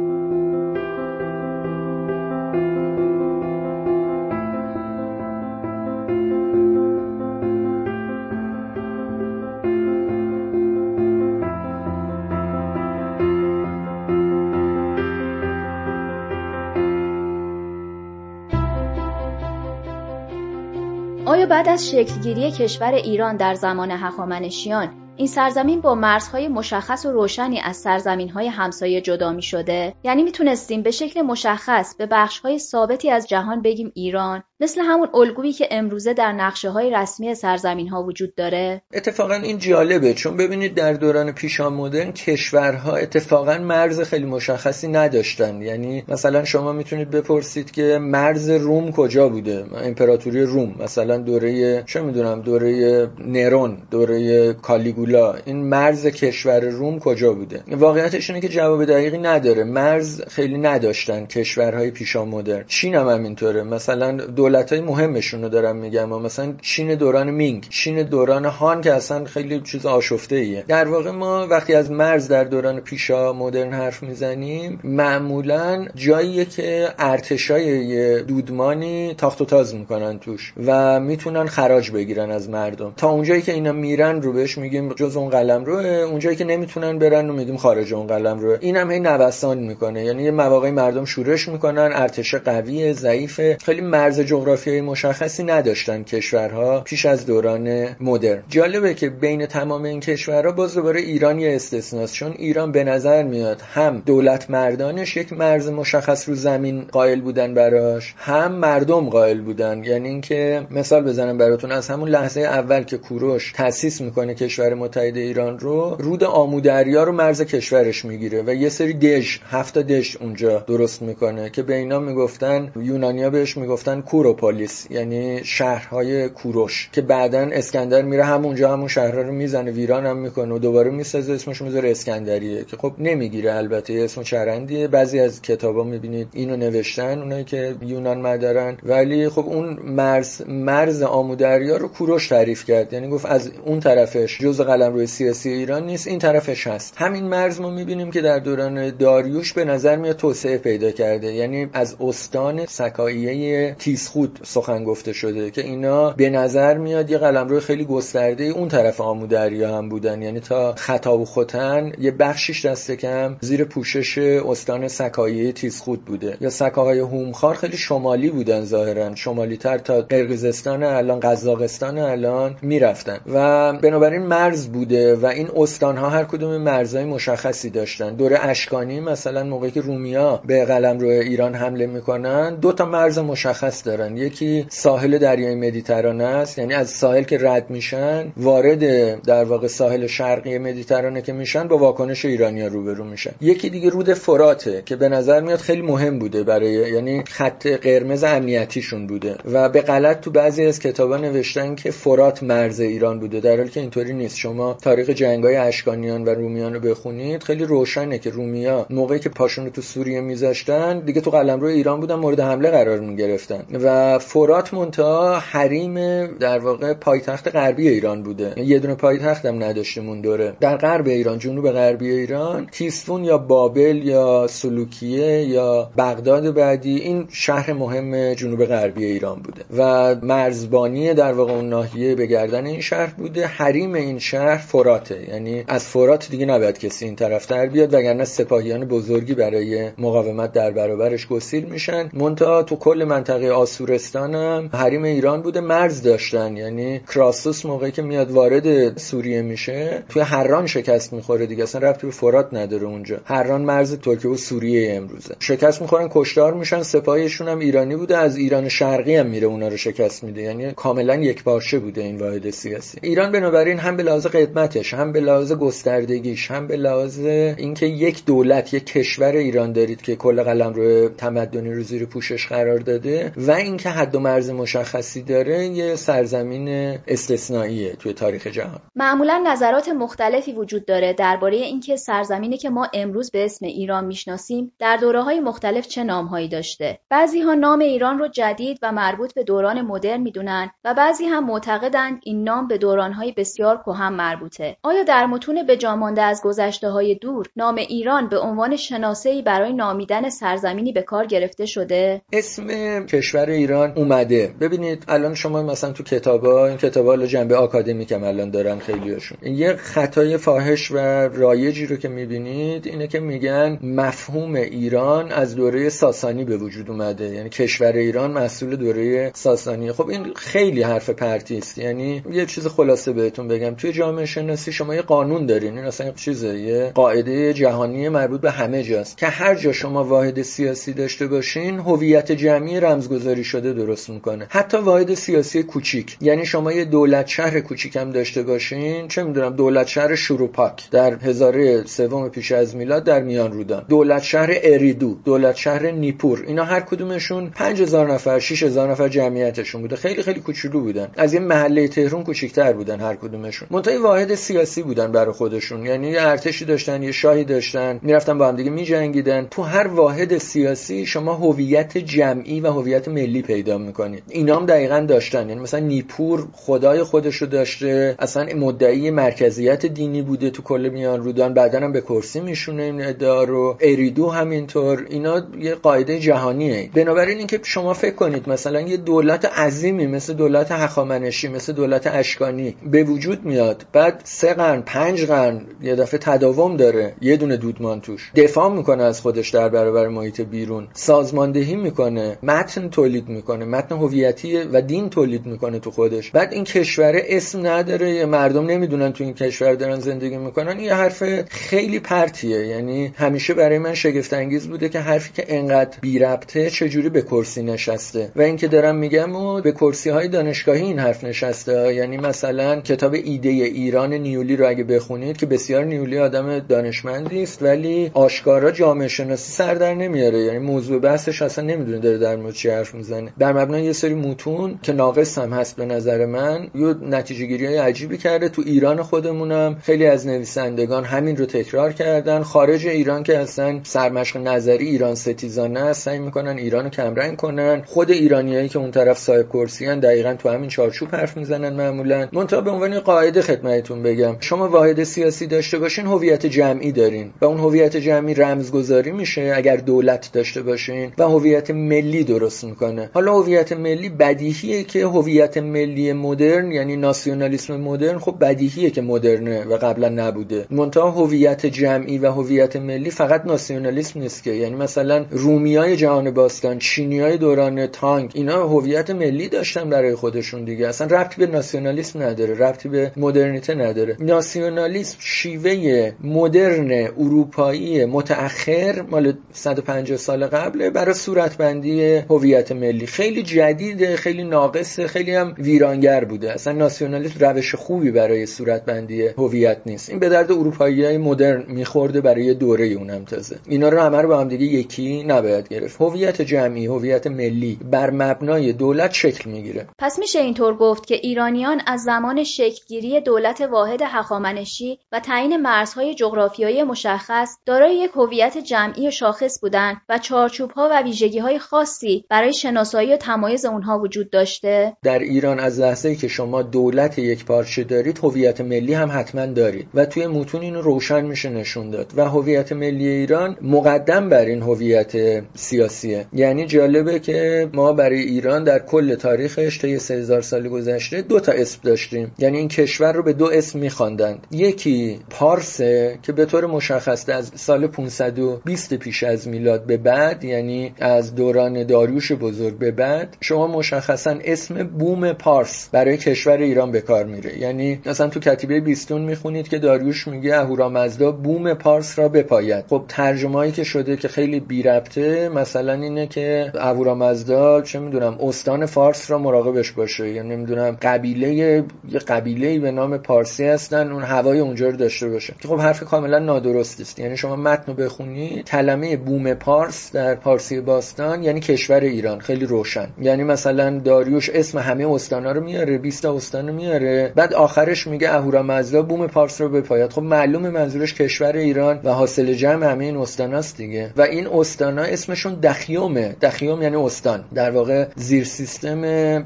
آیا 21.25 21.45
بعد 21.45 21.69
از 21.69 21.89
شکلگیری 21.89 22.51
کشور 22.51 22.93
ایران 22.93 23.37
در 23.37 23.53
زمان 23.55 23.91
هخامنشیان 23.91 25.02
این 25.17 25.27
سرزمین 25.27 25.81
با 25.81 25.95
مرزهای 25.95 26.47
مشخص 26.47 27.05
و 27.05 27.11
روشنی 27.11 27.59
از 27.59 27.77
سرزمینهای 27.77 28.47
همسایه 28.47 29.01
جدا 29.01 29.31
می 29.31 29.41
شده 29.41 29.95
یعنی 30.03 30.23
می‌تونستیم 30.23 30.81
به 30.81 30.91
شکل 30.91 31.21
مشخص 31.21 31.95
به 31.95 32.05
بخشهای 32.05 32.59
ثابتی 32.59 33.09
از 33.09 33.27
جهان 33.27 33.61
بگیم 33.61 33.91
ایران 33.95 34.43
مثل 34.63 34.81
همون 34.81 35.07
الگویی 35.13 35.53
که 35.53 35.67
امروزه 35.71 36.13
در 36.13 36.31
نقشه 36.31 36.69
های 36.69 36.91
رسمی 36.91 37.35
سرزمین 37.35 37.87
ها 37.87 38.03
وجود 38.03 38.35
داره. 38.35 38.81
اتفاقا 38.93 39.33
این 39.33 39.57
جالبه 39.57 40.13
چون 40.13 40.37
ببینید 40.37 40.75
در 40.75 40.93
دوران 40.93 41.31
پیشا 41.31 41.69
مدرن 41.69 42.11
کشورها 42.11 42.95
اتفاقا 42.95 43.57
مرز 43.57 44.01
خیلی 44.01 44.25
مشخصی 44.25 44.87
نداشتن. 44.87 45.61
یعنی 45.61 46.03
مثلا 46.07 46.45
شما 46.45 46.71
می‌تونید 46.71 47.09
بپرسید 47.09 47.71
که 47.71 47.97
مرز 48.01 48.49
روم 48.49 48.91
کجا 48.91 49.29
بوده؟ 49.29 49.65
امپراتوری 49.75 50.41
روم 50.41 50.75
مثلا 50.79 51.17
دوره 51.17 51.83
چه 51.83 52.01
می‌دونم 52.01 52.41
دوره 52.41 53.09
نرون 53.19 53.77
دوره 53.91 54.53
کالیگولا. 54.53 55.35
این 55.45 55.69
مرز 55.69 56.07
کشور 56.07 56.59
روم 56.59 56.99
کجا 56.99 57.33
بوده؟ 57.33 57.63
واقعیتش 57.71 58.29
اینه 58.29 58.41
که 58.41 58.49
جواب 58.49 58.85
دقیقی 58.85 59.17
نداره. 59.17 59.63
مرز 59.63 60.21
خیلی 60.21 60.57
نداشتن 60.57 61.25
کشورهای 61.25 61.91
پیشا 61.91 62.25
مدرن. 62.25 62.63
چین 62.67 62.95
هم 62.95 63.07
همینطوره 63.07 63.63
مثلا 63.63 64.11
دولت 64.11 64.52
های 64.55 64.81
مهمشون 64.81 65.41
رو 65.41 65.49
دارم 65.49 65.75
میگم 65.75 66.09
مثلا 66.09 66.53
چین 66.61 66.95
دوران 66.95 67.31
مینگ 67.31 67.67
چین 67.69 68.03
دوران 68.03 68.45
هان 68.45 68.81
که 68.81 68.93
اصلا 68.93 69.25
خیلی 69.25 69.61
چیز 69.61 69.85
آشفته 69.85 70.35
ایه 70.35 70.63
در 70.67 70.87
واقع 70.87 71.11
ما 71.11 71.47
وقتی 71.47 71.73
از 71.73 71.91
مرز 71.91 72.27
در 72.27 72.43
دوران 72.43 72.79
پیشا 72.79 73.33
مدرن 73.33 73.73
حرف 73.73 74.03
می‌زنیم 74.03 74.79
معمولا 74.83 75.85
جاییه 75.95 76.45
که 76.45 76.89
ارتشای 76.99 78.23
دودمانی 78.23 79.13
تاخت 79.17 79.41
و 79.41 79.45
تاز 79.45 79.75
می‌کنن 79.75 80.19
توش 80.19 80.53
و 80.65 80.99
می‌تونن 80.99 81.45
خراج 81.45 81.91
بگیرن 81.91 82.31
از 82.31 82.49
مردم. 82.49 82.93
تا 82.97 83.09
اونجایی 83.09 83.41
که 83.41 83.53
اینا 83.53 83.71
میرن 83.71 84.21
رو 84.21 84.33
بهش 84.33 84.57
میگیم 84.57 84.93
جز 84.93 85.17
اون 85.17 85.29
قلم 85.29 85.65
رو 85.65 85.75
اونجایی 86.09 86.35
که 86.35 86.43
نمی‌تونن 86.43 86.99
برن 86.99 87.27
رو 87.27 87.33
میگیم 87.33 87.57
خارج 87.57 87.93
اون 87.93 88.07
قلم 88.07 88.39
رو 88.39 88.57
این 88.61 88.77
هم 88.77 88.91
هی 88.91 88.99
نوسان 88.99 89.57
می‌کنه. 89.57 90.05
یعنی 90.05 90.23
یه 90.23 90.31
مواقعی 90.31 90.71
مردم 90.71 91.05
شورش 91.05 91.47
می‌کنن 91.47 91.91
ارتش 91.93 92.35
قوی 92.35 92.93
ضعیف 92.93 93.41
خیلی 93.63 93.81
مرز 93.81 94.19
جغرافیایی 94.43 94.81
مشخصی 94.81 95.43
نداشتن 95.43 96.03
کشورها 96.03 96.81
پیش 96.81 97.05
از 97.05 97.25
دوران 97.25 97.95
مدرن. 98.01 98.43
جالبه 98.49 98.93
که 98.93 99.09
بین 99.09 99.45
تمام 99.45 99.83
این 99.83 99.99
کشورها 99.99 100.51
باز 100.51 100.75
دوباره 100.75 100.99
ایران 100.99 101.39
یه 101.39 101.55
استثناست 101.55 102.13
چون 102.13 102.31
ایران 102.37 102.71
به 102.71 102.83
نظر 102.83 103.23
میاد 103.23 103.61
هم 103.73 104.03
دولت 104.05 104.49
مردانش 104.49 105.17
یک 105.17 105.33
مرز 105.33 105.69
مشخص 105.69 106.29
رو 106.29 106.35
زمین 106.35 106.81
قائل 106.91 107.21
بودن 107.21 107.53
براش 107.53 108.13
هم 108.17 108.51
مردم 108.51 109.09
قائل 109.09 109.41
بودن. 109.41 109.83
یعنی 109.83 110.09
اینکه 110.09 110.67
مثال 110.71 111.03
بزنم 111.03 111.37
براتون 111.37 111.71
از 111.71 111.87
همون 111.87 112.09
لحظه 112.09 112.41
اول 112.41 112.83
که 112.83 112.97
کوروش 112.97 113.51
تأسیس 113.55 114.01
می‌کنه 114.01 114.33
کشور 114.33 114.73
متحد 114.73 115.17
ایران 115.17 115.59
رو 115.59 115.95
رود 115.99 116.23
آمودریا 116.23 117.03
رو 117.03 117.11
مرز 117.11 117.41
کشورش 117.41 118.05
می‌گیره 118.05 118.43
و 118.47 118.53
یه 118.53 118.69
سری 118.69 118.93
دژ 118.93 119.37
هفت 119.49 119.77
دژ 119.77 120.17
اونجا 120.21 120.59
درست 120.59 121.01
می‌کنه 121.01 121.49
که 121.49 121.63
به 121.63 121.75
اینا 121.75 121.99
می‌گفتن 121.99 122.71
یونانیا 122.75 123.29
بهش 123.29 123.57
می‌گفتن 123.57 124.01
کوروپولیس 124.23 124.87
یعنی 124.89 125.43
شهرهای 125.43 126.29
کوروش 126.29 126.89
که 126.91 127.01
بعدا 127.01 127.39
اسکندر 127.39 128.01
میره 128.01 128.23
همونجا 128.23 128.73
همون 128.73 128.87
شهرها 128.87 129.21
رو 129.21 129.31
می‌زنه 129.31 129.71
ویران 129.71 130.05
هم 130.05 130.17
می‌کنه 130.17 130.53
و 130.53 130.59
دوباره 130.59 130.91
می‌سازه 130.91 131.33
اسمش 131.33 131.61
می‌ذاره 131.61 131.91
اسکندریه 131.91 132.63
که 132.63 132.77
خب 132.77 132.93
نمی‌گیره 132.99 133.55
البته 133.55 133.93
اسم 133.93 134.23
چرندیه. 134.23 134.87
بعضی 134.87 135.19
از 135.19 135.41
کتابا 135.41 135.83
می‌بینید 135.83 136.27
اینو 136.33 136.57
نوشتن 136.57 137.19
اونایی 137.19 137.43
که 137.43 137.75
یونان 137.81 138.21
مدارن 138.21 138.77
ولی 138.83 139.29
خب 139.29 139.45
اون 139.47 139.79
مرز 139.83 140.41
مرز 140.47 141.01
آمودریا 141.01 141.77
رو 141.77 141.87
کوروش 141.87 142.27
تعریف 142.27 142.65
کرد. 142.65 142.93
یعنی 142.93 143.07
گفت 143.07 143.25
از 143.25 143.51
اون 143.65 143.79
طرفش 143.79 144.41
جز 144.41 144.61
قلمرو 144.61 145.05
سیاسی 145.05 145.49
ایران 145.49 145.85
نیست 145.85 146.07
این 146.07 146.19
طرفش 146.19 146.67
هست. 146.67 146.93
همین 146.97 147.23
مرز 147.23 147.61
ما 147.61 147.69
می‌بینیم 147.69 148.11
که 148.11 148.21
در 148.21 148.39
دوران 148.39 148.97
داریوش 148.97 149.53
به 149.53 149.65
نظر 149.65 149.95
میاد 149.95 150.15
توسعه 150.15 150.57
پیدا 150.57 150.91
کرده. 150.91 151.33
یعنی 151.33 151.69
از 151.73 151.95
استان 151.99 152.65
سکاییه 152.65 153.75
تیزخود 154.13 154.39
سخن 154.43 154.83
گفته 154.83 155.13
شده 155.13 155.51
که 155.51 155.61
اینا 155.61 156.09
به 156.09 156.29
نظر 156.29 156.77
میاد 156.77 157.09
یه 157.09 157.17
قلمرو 157.17 157.59
خیلی 157.59 157.85
گسترده 157.85 158.43
اون 158.43 158.67
طرف 158.67 159.01
آمودریا 159.01 159.77
هم 159.77 159.89
بودن. 159.89 160.21
یعنی 160.21 160.39
تا 160.39 160.73
خطاب 160.75 161.21
و 161.21 161.25
ختن 161.25 161.91
یه 161.99 162.11
بخشیش 162.11 162.65
دست 162.65 162.91
کم 162.91 163.35
زیر 163.41 163.63
پوشش 163.63 164.17
استان 164.17 164.87
سکاییه 164.87 165.51
تیزخود 165.51 166.05
بوده. 166.05 166.37
یا 166.41 166.49
سکاهای 166.49 166.99
هومخار 166.99 167.55
خیلی 167.55 167.77
شمالی 167.77 168.29
بودن 168.29 168.65
ظاهرا. 168.65 169.15
شمالی 169.15 169.57
تر 169.57 169.77
تا 169.77 170.01
قرقیزستان 170.01 170.83
الان 170.83 171.19
قزاقستان 171.19 171.97
الان 171.97 172.55
می‌رفتن. 172.61 173.19
و 173.33 173.73
بنابراین 173.73 174.21
مرز 174.21 174.67
بوده 174.67 175.15
و 175.15 175.25
این 175.25 175.49
استان 175.55 175.97
ها 175.97 176.09
هر 176.09 176.23
کدوم 176.23 176.57
مرزهای 176.57 177.05
مشخصی 177.05 177.69
داشتن. 177.69 178.15
دور 178.15 178.37
اشکانی 178.41 178.99
مثلا 178.99 179.43
موقعی 179.43 179.71
که 179.71 179.81
رومیا 179.81 180.41
به 180.45 180.65
قلمرو 180.65 181.07
ایران 181.07 181.55
حمله 181.55 181.85
می‌کنن 181.85 182.55
دو 182.55 182.71
تا 182.71 182.85
مرز 182.85 183.19
مشخص 183.19 183.85
دارن. 183.85 184.02
یکی 184.15 184.65
ساحل 184.69 185.17
دریای 185.17 185.55
مدیترانه 185.55 186.23
است 186.23 186.57
یعنی 186.57 186.73
از 186.73 186.89
ساحل 186.89 187.23
که 187.23 187.37
رد 187.41 187.69
میشن 187.69 188.31
وارد 188.37 188.83
در 189.21 189.43
واقع 189.43 189.67
ساحل 189.67 190.07
شرقی 190.07 190.57
مدیترانه 190.57 191.21
که 191.21 191.33
میشن 191.33 191.67
با 191.67 191.77
واکنش 191.77 192.25
ایرانیا 192.25 192.67
روبرو 192.67 193.03
میشن. 193.03 193.31
یکی 193.41 193.69
دیگه 193.69 193.89
رود 193.89 194.13
فراته 194.13 194.83
که 194.85 194.95
به 194.95 195.09
نظر 195.09 195.41
میاد 195.41 195.59
خیلی 195.59 195.81
مهم 195.81 196.19
بوده 196.19 196.43
برای 196.43 196.73
یعنی 196.73 197.23
خط 197.27 197.67
قرمز 197.67 198.23
امنیتیشون 198.23 199.07
بوده. 199.07 199.35
و 199.51 199.69
به 199.69 199.81
غلط 199.81 200.19
تو 200.19 200.31
بعضی 200.31 200.65
از 200.65 200.79
کتابا 200.79 201.17
نوشتن 201.17 201.75
که 201.75 201.91
فرات 201.91 202.43
مرز 202.43 202.79
ایران 202.79 203.19
بوده. 203.19 203.39
در 203.39 203.57
حالی 203.57 203.69
که 203.69 203.79
اینطوری 203.79 204.13
نیست. 204.13 204.37
شما 204.37 204.77
تاریخ 204.81 205.09
جنگای 205.09 205.55
اشکانیان 205.55 206.23
و 206.23 206.29
رومیان 206.29 206.73
رو 206.73 206.79
بخونید 206.79 207.43
خیلی 207.43 207.65
روشنه 207.65 208.19
که 208.19 208.29
رومیا 208.29 208.85
موقعی 208.89 209.19
که 209.19 209.29
پاشون 209.29 209.69
تو 209.69 209.81
سوریه 209.81 210.21
میذاشتن 210.21 210.99
دیگه 210.99 211.21
تو 211.21 211.31
قلمرو 211.31 211.67
ایران 211.67 211.99
بودن 211.99 212.15
مورد 212.15 212.39
حمله 212.39 212.69
قرار 212.69 212.99
می‌گرفتن. 212.99 213.65
و 213.73 213.87
فرات 214.17 214.73
مونتا 214.73 215.39
حریم 215.39 216.25
در 216.27 216.59
واقع 216.59 216.93
پایتخت 216.93 217.47
غربی 217.47 217.89
ایران 217.89 218.23
بوده. 218.23 218.53
یه 218.57 218.79
دونه 218.79 218.95
پایتخت 218.95 219.45
هم 219.45 219.63
نداشتیم 219.63 220.09
اون 220.09 220.21
دوره. 220.21 220.53
در 220.59 220.77
غرب 220.77 221.07
ایران 221.07 221.39
جنوب 221.39 221.71
غربی 221.71 222.11
ایران 222.11 222.67
تیسفون 222.71 223.23
یا 223.23 223.37
بابل 223.37 224.01
یا 224.03 224.47
سلوکیه 224.49 225.43
یا 225.43 225.91
بغداد 225.97 226.53
بعدی 226.53 226.95
این 226.95 227.27
شهر 227.31 227.73
مهم 227.73 228.33
جنوب 228.33 228.65
غربی 228.65 229.05
ایران 229.05 229.39
بوده. 229.39 229.61
و 229.77 230.15
مرزبانی 230.15 231.13
در 231.13 231.33
واقع 231.33 231.53
اون 231.53 231.69
ناحیه 231.69 232.15
به 232.15 232.25
گردن 232.25 232.65
این 232.65 232.81
شهر 232.81 233.13
بوده. 233.17 233.45
حریم 233.47 233.93
این 233.93 234.19
شهر 234.19 234.57
فراته. 234.57 235.29
یعنی 235.29 235.63
از 235.67 235.85
فرات 235.85 236.29
دیگه 236.29 236.45
نباید 236.45 236.79
کسی 236.79 237.05
این 237.05 237.15
طرف 237.15 237.47
در 237.47 237.65
بیاد 237.65 237.93
وگرنه 237.93 238.25
سپاهیان 238.25 238.85
بزرگی 238.85 239.33
برای 239.33 239.89
مقاومت 239.97 240.51
در 240.51 240.71
برابرش 240.71 241.27
گسیل 241.27 241.65
میشن. 241.65 242.09
منتها 242.13 242.63
تو 242.63 242.75
کل 242.75 243.05
منطقه 243.09 243.49
آسورستان 243.49 243.82
هم 244.15 244.69
حریم 244.73 245.03
ایران 245.03 245.41
بوده 245.41 245.61
مرز 245.61 246.01
داشتن. 246.01 246.57
یعنی 246.57 246.99
کراسوس 247.13 247.65
موقعی 247.65 247.91
که 247.91 248.01
میاد 248.01 248.31
وارد 248.31 248.97
سوریه 248.97 249.41
میشه 249.41 250.03
توی 250.09 250.21
حران 250.21 250.67
شکست 250.67 251.13
می‌خوره 251.13 251.45
دیگه 251.45 251.63
اصلا 251.63 251.81
رفت 251.81 252.01
به 252.01 252.11
فرات 252.11 252.53
نداره 252.53 252.83
اونجا. 252.83 253.17
حران 253.25 253.61
مرز 253.61 253.99
ترکیه 253.99 254.31
و 254.31 254.37
سوریه 254.37 254.93
امروزه. 254.93 255.35
شکست 255.39 255.81
می‌خورن 255.81 256.09
کشتار 256.11 256.53
میشن 256.53 256.83
سپاهیشون 256.83 257.47
هم 257.47 257.59
ایرانی 257.59 257.95
بوده 257.95 258.17
از 258.17 258.37
ایران 258.37 258.69
شرقی 258.69 259.15
هم 259.15 259.25
میره 259.25 259.47
اونا 259.47 259.67
رو 259.67 259.77
شکست 259.77 260.23
میده. 260.23 260.41
یعنی 260.41 260.71
کاملا 260.71 261.15
یک 261.15 261.43
پارچه 261.43 261.79
بوده 261.79 262.01
این 262.01 262.17
واحد 262.17 262.49
سیاسی. 262.49 262.97
ایران 263.01 263.31
بنابراین 263.31 263.79
هم 263.79 263.97
به 263.97 264.03
لحاظ 264.03 264.27
قدمتش 264.27 264.93
هم 264.93 265.11
به 265.11 265.19
لحاظ 265.19 265.51
گستردگیش 265.51 266.51
هم 266.51 266.67
به 266.67 266.77
لحاظ 266.77 267.19
اینکه 267.19 267.85
یک 267.85 268.25
دولت 268.25 268.73
یک 268.73 268.85
کشور 268.85 269.31
ایران 269.31 269.71
دارید 269.71 270.01
که 270.01 270.15
کل 270.15 270.43
قلم 270.43 270.73
رو 270.73 271.09
تمدنی 271.09 271.73
رو 271.73 271.83
زیر 271.83 272.05
پوشش 272.05 272.47
قرار 272.47 272.77
داده 272.79 273.31
و 273.47 273.51
اینکه 273.73 273.89
حد 273.89 274.15
و 274.15 274.19
مرز 274.19 274.49
مشخصی 274.49 275.23
داره 275.23 275.65
یه 275.65 275.95
سرزمین 275.95 276.67
استثنائیه 277.07 277.95
توی 277.95 278.13
تاریخ 278.13 278.47
جهان. 278.47 278.79
معمولا 278.95 279.43
نظرات 279.47 279.89
مختلفی 279.89 280.53
وجود 280.53 280.85
داره 280.85 281.13
درباره 281.13 281.57
اینکه 281.57 281.95
سرزمینی 281.95 282.57
که 282.57 282.69
ما 282.69 282.87
امروز 282.93 283.31
به 283.31 283.45
اسم 283.45 283.65
ایران 283.65 284.05
می‌شناسیم 284.05 284.71
در 284.79 284.97
دوره 284.97 285.21
های 285.21 285.39
مختلف 285.39 285.87
چه 285.87 286.03
نامهایی 286.03 286.47
داشته. 286.47 286.99
بعضی 287.09 287.41
ها 287.41 287.53
نام 287.53 287.79
ایران 287.79 288.19
رو 288.19 288.27
جدید 288.27 288.79
و 288.81 288.91
مربوط 288.91 289.33
به 289.33 289.43
دوران 289.43 289.81
مدرن 289.81 290.21
می‌دونن 290.21 290.71
و 290.83 290.93
بعضی 290.93 291.25
هم 291.25 291.45
معتقدند 291.45 292.19
این 292.23 292.43
نام 292.43 292.67
به 292.67 292.77
دورانهای 292.77 293.31
بسیار 293.31 293.77
کهن 293.77 294.13
مربوطه. 294.13 294.77
آیا 294.83 295.03
در 295.03 295.25
متون 295.25 295.65
به 295.65 295.77
جامانده 295.77 296.21
از 296.21 296.41
گذشته 296.43 296.89
های 296.89 297.15
دور 297.15 297.45
نام 297.55 297.75
ایران 297.75 298.29
به 298.29 298.39
عنوان 298.39 298.75
شناسه‌ای 298.75 299.41
برای 299.41 299.73
نامیدن 299.73 300.29
سرزمینی 300.29 300.91
به 300.91 301.01
کار 301.01 301.25
گرفته 301.25 301.65
شده؟ 301.65 302.21
اسم 302.33 302.67
کشور 303.05 303.49
ایران 303.63 303.93
اومده. 303.95 304.51
ببینید 304.59 305.03
الان 305.07 305.35
شما 305.35 305.63
مثلا 305.63 305.91
تو 305.91 306.03
کتابا 306.03 306.67
این 306.67 306.77
کتابا 306.77 307.15
رو 307.15 307.25
جنبه 307.25 307.55
آکادمیکم 307.55 308.23
الان 308.23 308.49
دارن 308.49 308.79
خیلیاشون. 308.79 309.37
یه 309.41 309.75
خطای 309.75 310.37
فاحش 310.37 310.91
و 310.91 310.97
رایجی 311.33 311.85
رو 311.85 311.95
که 311.95 312.07
می‌بینید 312.07 312.87
اینه 312.87 313.07
که 313.07 313.19
میگن 313.19 313.79
مفهوم 313.83 314.55
ایران 314.55 315.31
از 315.31 315.55
دوره 315.55 315.89
ساسانی 315.89 316.43
به 316.43 316.57
وجود 316.57 316.89
اومده. 316.89 317.25
یعنی 317.25 317.49
کشور 317.49 317.91
ایران 317.91 318.31
محصول 318.31 318.75
دوره 318.75 319.31
ساسانی 319.33 319.91
خب 319.91 320.09
این 320.09 320.33
خیلی 320.35 320.81
حرف 320.81 321.09
پرتی 321.09 321.57
است. 321.57 321.77
یعنی 321.77 322.23
یه 322.31 322.45
چیز 322.45 322.67
خلاصه 322.67 323.13
بهتون 323.13 323.47
بگم. 323.47 323.75
توی 323.75 323.91
جامعه 323.91 324.25
شناسی 324.25 324.71
شما 324.71 324.95
یه 324.95 325.01
قانون 325.01 325.45
دارین. 325.45 325.77
این 325.77 325.85
اصلا 325.85 326.11
چیزه. 326.11 326.59
یه 326.59 326.91
قاعده 326.95 327.53
جهانی 327.53 328.09
مربوط 328.09 328.41
به 328.41 328.51
همه 328.51 328.83
جاست. 328.83 329.17
که 329.17 329.27
هر 329.27 329.55
جا 329.55 329.71
شما 329.71 330.03
واحد 330.03 330.41
سیاسی 330.41 330.93
داشته 330.93 331.27
باشین 331.27 331.79
هویت 331.79 332.31
جمعی 332.31 332.79
رمزگذاری 332.79 333.43
شده 333.53 333.73
درست 333.73 334.09
می‌کنه. 334.09 334.47
حتی 334.49 334.77
واحد 334.77 335.13
سیاسی 335.13 335.63
کوچیک. 335.63 336.17
یعنی 336.21 336.45
شما 336.45 336.71
یه 336.71 336.85
دولت 336.85 337.27
شهر 337.27 337.59
کوچیک 337.59 337.95
هم 337.95 338.11
داشته 338.11 338.43
باشین 338.43 339.07
چه 339.07 339.23
می‌دونم 339.23 339.55
دولت 339.55 339.87
شهر 339.87 340.15
شروپاک 340.15 340.89
در 340.91 341.13
هزاره 341.15 341.83
سوم 341.85 342.29
پیش 342.29 342.51
از 342.51 342.75
میلاد 342.75 343.03
در 343.03 343.23
میان 343.23 343.51
رودان. 343.51 343.85
دولت 343.89 344.23
شهر 344.23 344.49
اریدو 344.63 345.17
دولت 345.25 345.55
شهر 345.55 345.91
نیپور. 345.91 346.43
اینا 346.47 346.63
هر 346.63 346.79
کدومشون 346.79 347.49
5000 347.49 348.13
نفر 348.13 348.39
6000 348.39 348.91
نفر 348.91 349.07
جمعیتشون 349.07 349.81
بوده. 349.81 349.95
خیلی 349.95 350.21
خیلی 350.23 350.39
کوچولو 350.39 350.79
بودن. 350.79 351.07
از 351.17 351.33
این 351.33 351.43
محله 351.43 351.87
تهران 351.87 352.23
کوچیک‌تر 352.23 352.73
بودن 352.73 352.99
هر 352.99 353.15
کدومشون. 353.15 353.67
منتهی 353.71 353.97
واحد 353.97 354.35
سیاسی 354.35 354.81
بودن 354.81 355.11
برای 355.11 355.33
خودشون. 355.33 355.85
یعنی 355.85 356.09
یه 356.09 356.21
ارتشی 356.21 356.65
داشتن 356.65 357.03
یه 357.03 357.11
شاهی 357.11 357.43
داشتن 357.43 357.99
می‌رفتن 358.01 358.37
با 358.37 358.47
هم 358.47 358.55
دیگه 358.55 358.71
میجنگیدن. 358.71 359.47
تو 359.51 359.61
هر 359.61 359.87
واحد 359.87 360.37
سیاسی 360.37 361.05
شما 361.05 361.33
هویت 361.33 361.97
جمعی 361.97 362.61
و 362.61 362.71
هویت 362.71 363.07
ملی 363.07 363.41
پیدا 363.43 363.77
می‌کنید 363.77 364.23
اینا 364.29 364.55
هم 364.55 364.65
دقیقا 364.65 365.05
داشتن. 365.09 365.49
یعنی 365.49 365.61
مثلا 365.61 365.79
نیپور 365.79 366.47
خدای 366.53 367.03
خودش 367.03 367.35
رو 367.35 367.47
داشته. 367.47 368.15
اصلا 368.19 368.45
مدعی 368.55 369.11
مرکزیت 369.11 369.85
دینی 369.85 370.21
بوده 370.21 370.49
تو 370.49 370.63
کل 370.63 370.89
میان 370.93 371.23
رودان 371.23 371.53
بعدا 371.53 371.79
هم 371.79 371.91
به 371.91 372.01
کرسی 372.01 372.39
میشونه 372.39 372.83
این 372.83 373.01
ادعا 373.01 373.43
رو. 373.43 373.77
اریدو 373.81 374.29
همینطور. 374.29 375.05
اینا 375.09 375.41
یه 375.59 375.75
قاعده 375.75 376.19
جهانیه. 376.19 376.89
بنابراین 376.93 377.37
اینکه 377.37 377.59
شما 377.63 377.93
فکر 377.93 378.15
کنید 378.15 378.49
مثلا 378.49 378.81
یه 378.81 378.97
دولت 378.97 379.45
عظیمی 379.45 380.07
مثل 380.07 380.33
دولت 380.33 380.71
هخامنشی 380.71 381.47
مثل 381.47 381.73
دولت 381.73 382.07
اشکانی 382.07 382.75
به 382.91 383.03
وجود 383.03 383.45
میاد. 383.45 383.85
بعد 383.93 384.21
سه 384.23 384.53
قرن 384.53 384.81
پنج 384.81 385.25
قرن 385.25 385.61
یه 385.81 385.95
دفعه 385.95 386.19
تداوم 386.19 386.77
داره. 386.77 387.13
یه 387.21 387.37
دونه 387.37 387.57
دودمان 387.57 388.01
توش. 388.01 388.31
دفاع 388.35 388.73
می‌کنه 388.73 389.03
از 389.03 389.21
خودش 389.21 389.49
در 389.49 389.69
برابر 389.69 390.07
محیط 390.07 390.41
بیرون. 390.41 390.87
سازماندهی 390.93 391.75
می‌کنه. 391.75 392.37
متن 392.43 392.89
تولید 392.89 393.22
می‌کنه 393.29 393.65
متن 393.65 393.95
هویتی 393.95 394.57
و 394.57 394.81
دین 394.81 395.09
تولید 395.09 395.45
می‌کنه 395.45 395.79
تو 395.79 395.91
خودش. 395.91 396.31
بعد 396.31 396.53
این 396.53 396.63
کشور 396.63 397.21
اسم 397.27 397.67
نداره 397.67 398.25
مردم 398.25 398.65
نمی‌دونن 398.65 399.13
تو 399.13 399.23
این 399.23 399.33
کشور 399.33 399.73
دارن 399.73 399.99
زندگی 399.99 400.37
می‌کنن 400.37 400.79
یه 400.79 400.93
حرف 400.93 401.23
خیلی 401.49 401.99
پرتیه. 401.99 402.67
یعنی 402.67 403.13
همیشه 403.15 403.53
برای 403.53 403.77
من 403.77 403.93
شگفت 403.93 404.33
انگیز 404.33 404.67
بوده 404.67 404.89
که 404.89 404.99
حرفی 404.99 405.33
که 405.33 405.45
انقدر 405.47 405.97
بی 406.01 406.19
ربطه 406.19 406.69
چجوری 406.69 407.09
به 407.09 407.21
کرسی 407.21 407.63
نشسته. 407.63 408.31
و 408.35 408.41
اینکه 408.41 408.67
دارم 408.67 408.95
میگم 408.95 409.35
و 409.35 409.61
به 409.61 409.71
کرسی 409.71 410.09
های 410.09 410.27
دانشگاهی 410.27 410.81
این 410.81 410.99
حرف 410.99 411.23
نشسته. 411.23 411.93
یعنی 411.93 412.17
مثلا 412.17 412.81
کتاب 412.81 413.13
ایده 413.13 413.49
ایران 413.49 414.13
نیولی 414.13 414.55
رو 414.55 414.67
اگه 414.67 414.83
بخونید 414.83 415.37
که 415.37 415.45
بسیار 415.45 415.83
نیولی 415.83 416.19
آدم 416.19 416.59
دانشمندی 416.59 417.43
است 417.43 417.63
ولی 417.63 418.11
آشکارا 418.13 418.71
جامعه 418.71 419.07
شناسی 419.07 419.51
سر 419.51 419.73
در 419.73 419.93
نمیاره. 419.93 420.39
یعنی 420.39 420.59
موضوع 420.59 420.99
بحثش 420.99 421.41
اصلا 421.41 421.65
نمی‌دونه 421.65 421.99
داره 421.99 422.17
در 422.17 422.35
مورد 422.35 422.53
چی 422.53 422.69
حرف 422.69 422.95
می‌زنه. 422.95 423.12
در 423.39 423.53
مبنای 423.53 423.83
یه 423.83 423.93
سری 423.93 424.13
متون 424.13 424.79
که 424.83 424.93
ناقص 424.93 425.37
هم 425.37 425.53
هست 425.53 425.75
به 425.75 425.85
نظر 425.85 426.25
من 426.25 426.67
یه 426.75 426.95
نتیجه 427.01 427.45
گیری 427.45 427.65
های 427.65 427.77
عجیبی 427.77 428.17
کرده. 428.17 428.49
تو 428.49 428.63
ایران 428.65 429.01
خودمونم 429.01 429.77
خیلی 429.83 430.05
از 430.05 430.27
نویسندگان 430.27 431.03
همین 431.03 431.37
رو 431.37 431.45
تکرار 431.45 431.93
کردن. 431.93 432.43
خارج 432.43 432.87
ایران 432.87 433.23
که 433.23 433.37
اصلا 433.37 433.79
سرمشق 433.83 434.37
نظری 434.37 434.87
ایران 434.87 435.15
ستیزانه 435.15 435.93
سعی 435.93 436.19
می‌کنن 436.19 436.57
ایرانو 436.57 436.89
کمرنگ 436.89 437.37
کنن. 437.37 437.81
خود 437.85 438.11
ایرانیایی 438.11 438.69
که 438.69 438.79
اون 438.79 438.91
طرف 438.91 439.17
صاحب 439.17 439.49
کرسیان 439.53 439.99
دقیقا 439.99 440.33
تو 440.33 440.49
همین 440.49 440.69
چارچوب 440.69 441.15
حرف 441.15 441.37
می‌زنن 441.37 441.73
معمولا. 441.73 442.27
منتها 442.33 442.61
به 442.61 442.71
عنوان 442.71 442.99
قاعده 442.99 443.41
خدمتتون 443.41 444.03
بگم 444.03 444.35
شما 444.39 444.69
واحد 444.69 445.03
سیاسی 445.03 445.47
داشته 445.47 445.79
باشین 445.79 446.05
هویت 446.05 446.45
جمعی 446.45 446.91
دارین 446.91 447.31
و 447.41 447.45
اون 447.45 447.57
هویت 447.57 447.97
جمعی 447.97 448.33
رمزگذاری 448.33 449.11
میشه 449.11 449.53
اگر 449.55 449.75
دولت 449.75 450.29
داشته 450.33 450.61
باشین 450.61 451.13
و 451.17 451.23
هویت 451.23 451.71
ملی 451.71 452.23
درست 452.23 452.63
می‌کنه. 452.63 453.02
حالا 453.13 453.33
هویت 453.33 453.71
ملی 453.71 454.09
بدیهیه 454.09 454.83
که 454.83 455.05
هویت 455.05 455.57
ملی 455.57 456.13
مدرن 456.13 456.71
یعنی 456.71 456.95
ناسیونالیسم 456.95 457.75
مدرن 457.75 458.17
خب 458.19 458.35
بدیهیه 458.41 458.89
که 458.89 459.01
مدرنه 459.01 459.63
و 459.63 459.77
قبلا 459.77 460.09
نبوده. 460.09 460.65
منتها 460.69 461.11
هویت 461.11 461.65
جمعی 461.65 462.17
و 462.17 462.31
هویت 462.31 462.75
ملی 462.75 463.11
فقط 463.11 463.45
ناسیونالیسم 463.45 464.19
نیست 464.19 464.43
که. 464.43 464.51
یعنی 464.51 464.75
مثلا 464.75 465.25
رومیای 465.31 465.95
جهان 465.95 466.31
باستان 466.31 466.79
چینیای 466.79 467.37
دوران 467.37 467.87
تانک 467.87 468.31
اینا 468.33 468.67
هویت 468.67 469.09
ملی 469.09 469.49
داشتن 469.49 469.89
برای 469.89 470.15
خودشون 470.15 470.63
دیگه. 470.63 470.87
اصلا 470.87 471.07
ربطی 471.07 471.45
به 471.45 471.51
ناسیونالیسم 471.51 472.23
نداره 472.23 472.53
ربطی 472.53 472.89
به 472.89 473.11
مدرنیته 473.17 473.75
نداره. 473.75 474.17
ناسیونالیسم 474.19 475.17
شیوه 475.19 476.11
مدرن 476.23 476.91
اروپایی 477.17 478.05
متأخر 478.05 479.01
مال 479.09 479.33
150 479.53 480.17
سال 480.17 480.45
قبل 480.47 480.89
برای 480.89 481.13
صورتبندی 481.13 482.15
هویت 482.15 482.71
ملی. 482.71 482.92
خیلی 482.99 483.43
جدیده 483.43 484.15
خیلی 484.15 484.43
ناقصه 484.43 485.07
خیلی 485.07 485.35
هم 485.35 485.55
ویرانگر 485.57 486.25
بوده. 486.25 486.53
اصلا 486.53 486.73
ناسیونالیسم 486.73 487.45
روش 487.45 487.75
خوبی 487.75 488.11
برای 488.11 488.45
صورتبندی 488.45 489.27
هویت 489.27 489.77
نیست. 489.85 490.09
این 490.09 490.19
به 490.19 490.29
درد 490.29 490.51
اروپایی 490.51 491.05
های 491.05 491.17
مدرن 491.17 491.63
میخورده 491.67 492.21
برای 492.21 492.53
دوره 492.53 492.85
اونم 492.85 493.25
تازه. 493.25 493.59
اینا 493.67 493.89
رو 493.89 494.01
همه 494.01 494.21
رو 494.21 494.29
با 494.29 494.39
هم 494.39 494.47
دیگه 494.47 494.65
یکی 494.65 495.23
نباید 495.23 495.67
گرفت. 495.67 496.01
هویت 496.01 496.41
جمعی 496.41 496.85
هویت 496.85 497.27
ملی 497.27 497.79
بر 497.91 498.11
مبنای 498.11 498.73
دولت 498.73 499.13
شکل 499.13 499.49
می‌گیره. 499.49 499.87
پس 499.99 500.19
میشه 500.19 500.39
اینطور 500.39 500.77
گفت 500.77 501.05
که 501.05 501.15
ایرانیان 501.15 501.81
از 501.87 502.01
زمان 502.01 502.43
شکلگیری 502.43 503.21
دولت 503.21 503.61
واحد 503.61 504.01
هخامنشی 504.01 504.99
و 505.11 505.19
تعیین 505.19 505.57
مرزهای 505.57 506.15
جغرافیایی 506.15 506.83
مشخص 506.83 507.57
دارای 507.65 507.95
یک 507.95 508.11
هویت 508.15 508.57
جمعی 508.57 509.11
شاخص 509.11 509.59
بودند 509.61 510.01
و 510.09 510.17
چارچوبها 510.17 510.89
و 510.91 511.03
ویژگیهای 511.03 511.59
خاصی 511.59 512.25
برای 512.29 512.53
شناسایی 512.83 513.13
و 513.13 513.17
تمایز 513.17 513.65
اونها 513.65 513.99
وجود 513.99 514.29
داشته؟ 514.29 514.93
در 515.03 515.19
ایران 515.19 515.59
از 515.59 515.79
لحظه 515.79 516.15
که 516.15 516.27
شما 516.27 516.61
دولت 516.61 517.19
یک 517.19 517.45
پارچه 517.45 517.83
دارید 517.83 518.19
هویت 518.23 518.61
ملی 518.61 518.93
هم 518.93 519.09
حتما 519.11 519.45
دارید 519.45 519.87
و 519.93 520.05
توی 520.05 520.27
متون 520.27 520.61
اینو 520.61 520.81
روشن 520.81 521.25
میشه 521.25 521.49
نشون 521.49 521.89
داد 521.89 522.13
و 522.15 522.25
هویت 522.25 522.71
ملی 522.71 523.07
ایران 523.07 523.57
مقدم 523.61 524.29
بر 524.29 524.45
این 524.45 524.61
هویت 524.61 525.43
سیاسیه. 525.55 526.25
یعنی 526.33 526.65
جالبه 526.65 527.19
که 527.19 527.69
ما 527.73 527.93
برای 527.93 528.21
ایران 528.21 528.63
در 528.63 528.79
کل 528.79 529.15
تاریخش 529.15 529.77
تا 529.77 529.87
یه 529.87 529.97
سه 529.97 530.13
هزار 530.13 530.41
سال 530.41 530.69
گذشته 530.69 531.21
دو 531.21 531.39
تا 531.39 531.51
اسم 531.51 531.79
داشتیم. 531.83 532.31
یعنی 532.39 532.57
این 532.57 532.67
کشور 532.67 533.13
رو 533.13 533.23
به 533.23 533.33
دو 533.33 533.49
اسم 533.53 533.79
میخواندند. 533.79 534.47
یکی 534.51 535.19
پارسه 535.29 536.19
که 536.23 536.31
به 536.31 536.45
طور 536.45 536.65
مشخص 536.65 537.29
از 537.29 537.51
سال 537.55 537.87
520 537.87 538.93
پیش 538.93 539.23
از 539.23 539.47
میلاد 539.47 539.85
به 539.85 539.97
بعد 539.97 540.43
یعنی 540.43 540.93
از 540.99 541.35
دوران 541.35 541.83
داریوش 541.83 542.31
بزرگ 542.31 542.72
به 542.79 542.91
بعد 542.91 543.37
شما 543.41 543.67
مشخصا 543.67 544.35
اسم 544.43 544.83
بوم 544.83 545.33
پارس 545.33 545.89
برای 545.91 546.17
کشور 546.17 546.57
ایران 546.57 546.91
به 546.91 547.01
کار 547.01 547.25
میره. 547.25 547.57
یعنی 547.59 548.01
مثلا 548.05 548.27
تو 548.27 548.39
کتیبه 548.39 548.79
بیستون 548.79 549.21
می‌خونید 549.21 549.67
که 549.67 549.79
داریوش 549.79 550.27
میگه 550.27 550.55
اهورامزدا 550.55 551.31
بوم 551.31 551.73
پارس 551.73 552.19
را 552.19 552.29
بپاید. 552.29 552.85
خب 552.89 553.03
ترجمه‌ای 553.07 553.71
که 553.71 553.83
شده 553.83 554.17
که 554.17 554.27
خیلی 554.27 554.59
بی 554.59 554.83
ربطه 554.83 555.49
مثلا 555.49 555.93
اینه 555.93 556.27
که 556.27 556.71
اهورامزدا 556.79 557.81
چه 557.81 557.99
می‌دونم 557.99 558.37
استان 558.41 558.85
فارس 558.85 559.31
را 559.31 559.37
مراقبش 559.37 559.91
باشه. 559.91 560.29
یا 560.29 560.43
نمی‌دونم 560.43 560.97
قبیله 561.01 561.53
یه 561.53 561.83
قبیله 562.27 562.79
به 562.79 562.91
نام 562.91 563.17
پارسی 563.17 563.65
هستن 563.65 564.11
اون 564.11 564.23
هوای 564.23 564.59
اونجا 564.59 564.89
رو 564.89 564.97
داشته 564.97 565.29
باشه. 565.29 565.53
که 565.61 565.67
خب 565.67 565.79
حرف 565.79 566.03
کاملا 566.03 566.39
نادرست 566.39 567.01
است. 567.01 567.19
یعنی 567.19 567.37
شما 567.37 567.55
متن 567.55 567.83
رو 567.87 567.93
بخونی 567.93 568.63
کلمه 568.67 569.17
بوم 569.17 569.53
پارس 569.53 570.11
در 570.11 570.35
پارسی 570.35 570.81
باستان 570.81 571.43
یعنی 571.43 571.59
کشور 571.59 571.99
ایران. 571.99 572.39
خیلی 572.39 572.62
روشن. 572.65 573.07
یعنی 573.21 573.43
مثلا 573.43 573.99
داریوش 573.99 574.49
اسم 574.49 574.77
همه 574.77 575.11
استانا 575.11 575.51
رو 575.51 575.63
میاره 575.63 575.97
20 575.97 576.25
استان 576.25 576.67
رو 576.67 576.73
میاره. 576.73 577.31
بعد 577.35 577.53
آخرش 577.53 578.07
میگه 578.07 578.29
اهورامزدا 578.29 579.01
بوم 579.01 579.27
پارس 579.27 579.61
رو 579.61 579.69
بپاید 579.69 580.11
خب 580.11 580.21
معلومه 580.21 580.69
منظورش 580.69 581.13
کشور 581.13 581.55
ایران 581.57 581.99
و 582.03 582.09
حاصل 582.09 582.53
جمع 582.53 582.91
همه 582.91 583.05
این 583.05 583.17
استاناست 583.17 583.77
دیگه. 583.77 584.11
و 584.17 584.21
این 584.21 584.47
استانا 584.47 585.01
اسمشون 585.01 585.53
دخیومه. 585.53 586.35
دخیوم 586.41 586.81
یعنی 586.81 586.95
استان. 586.95 587.43
در 587.55 587.71
واقع 587.71 588.07
زیر 588.15 588.43
سیستم 588.43 589.01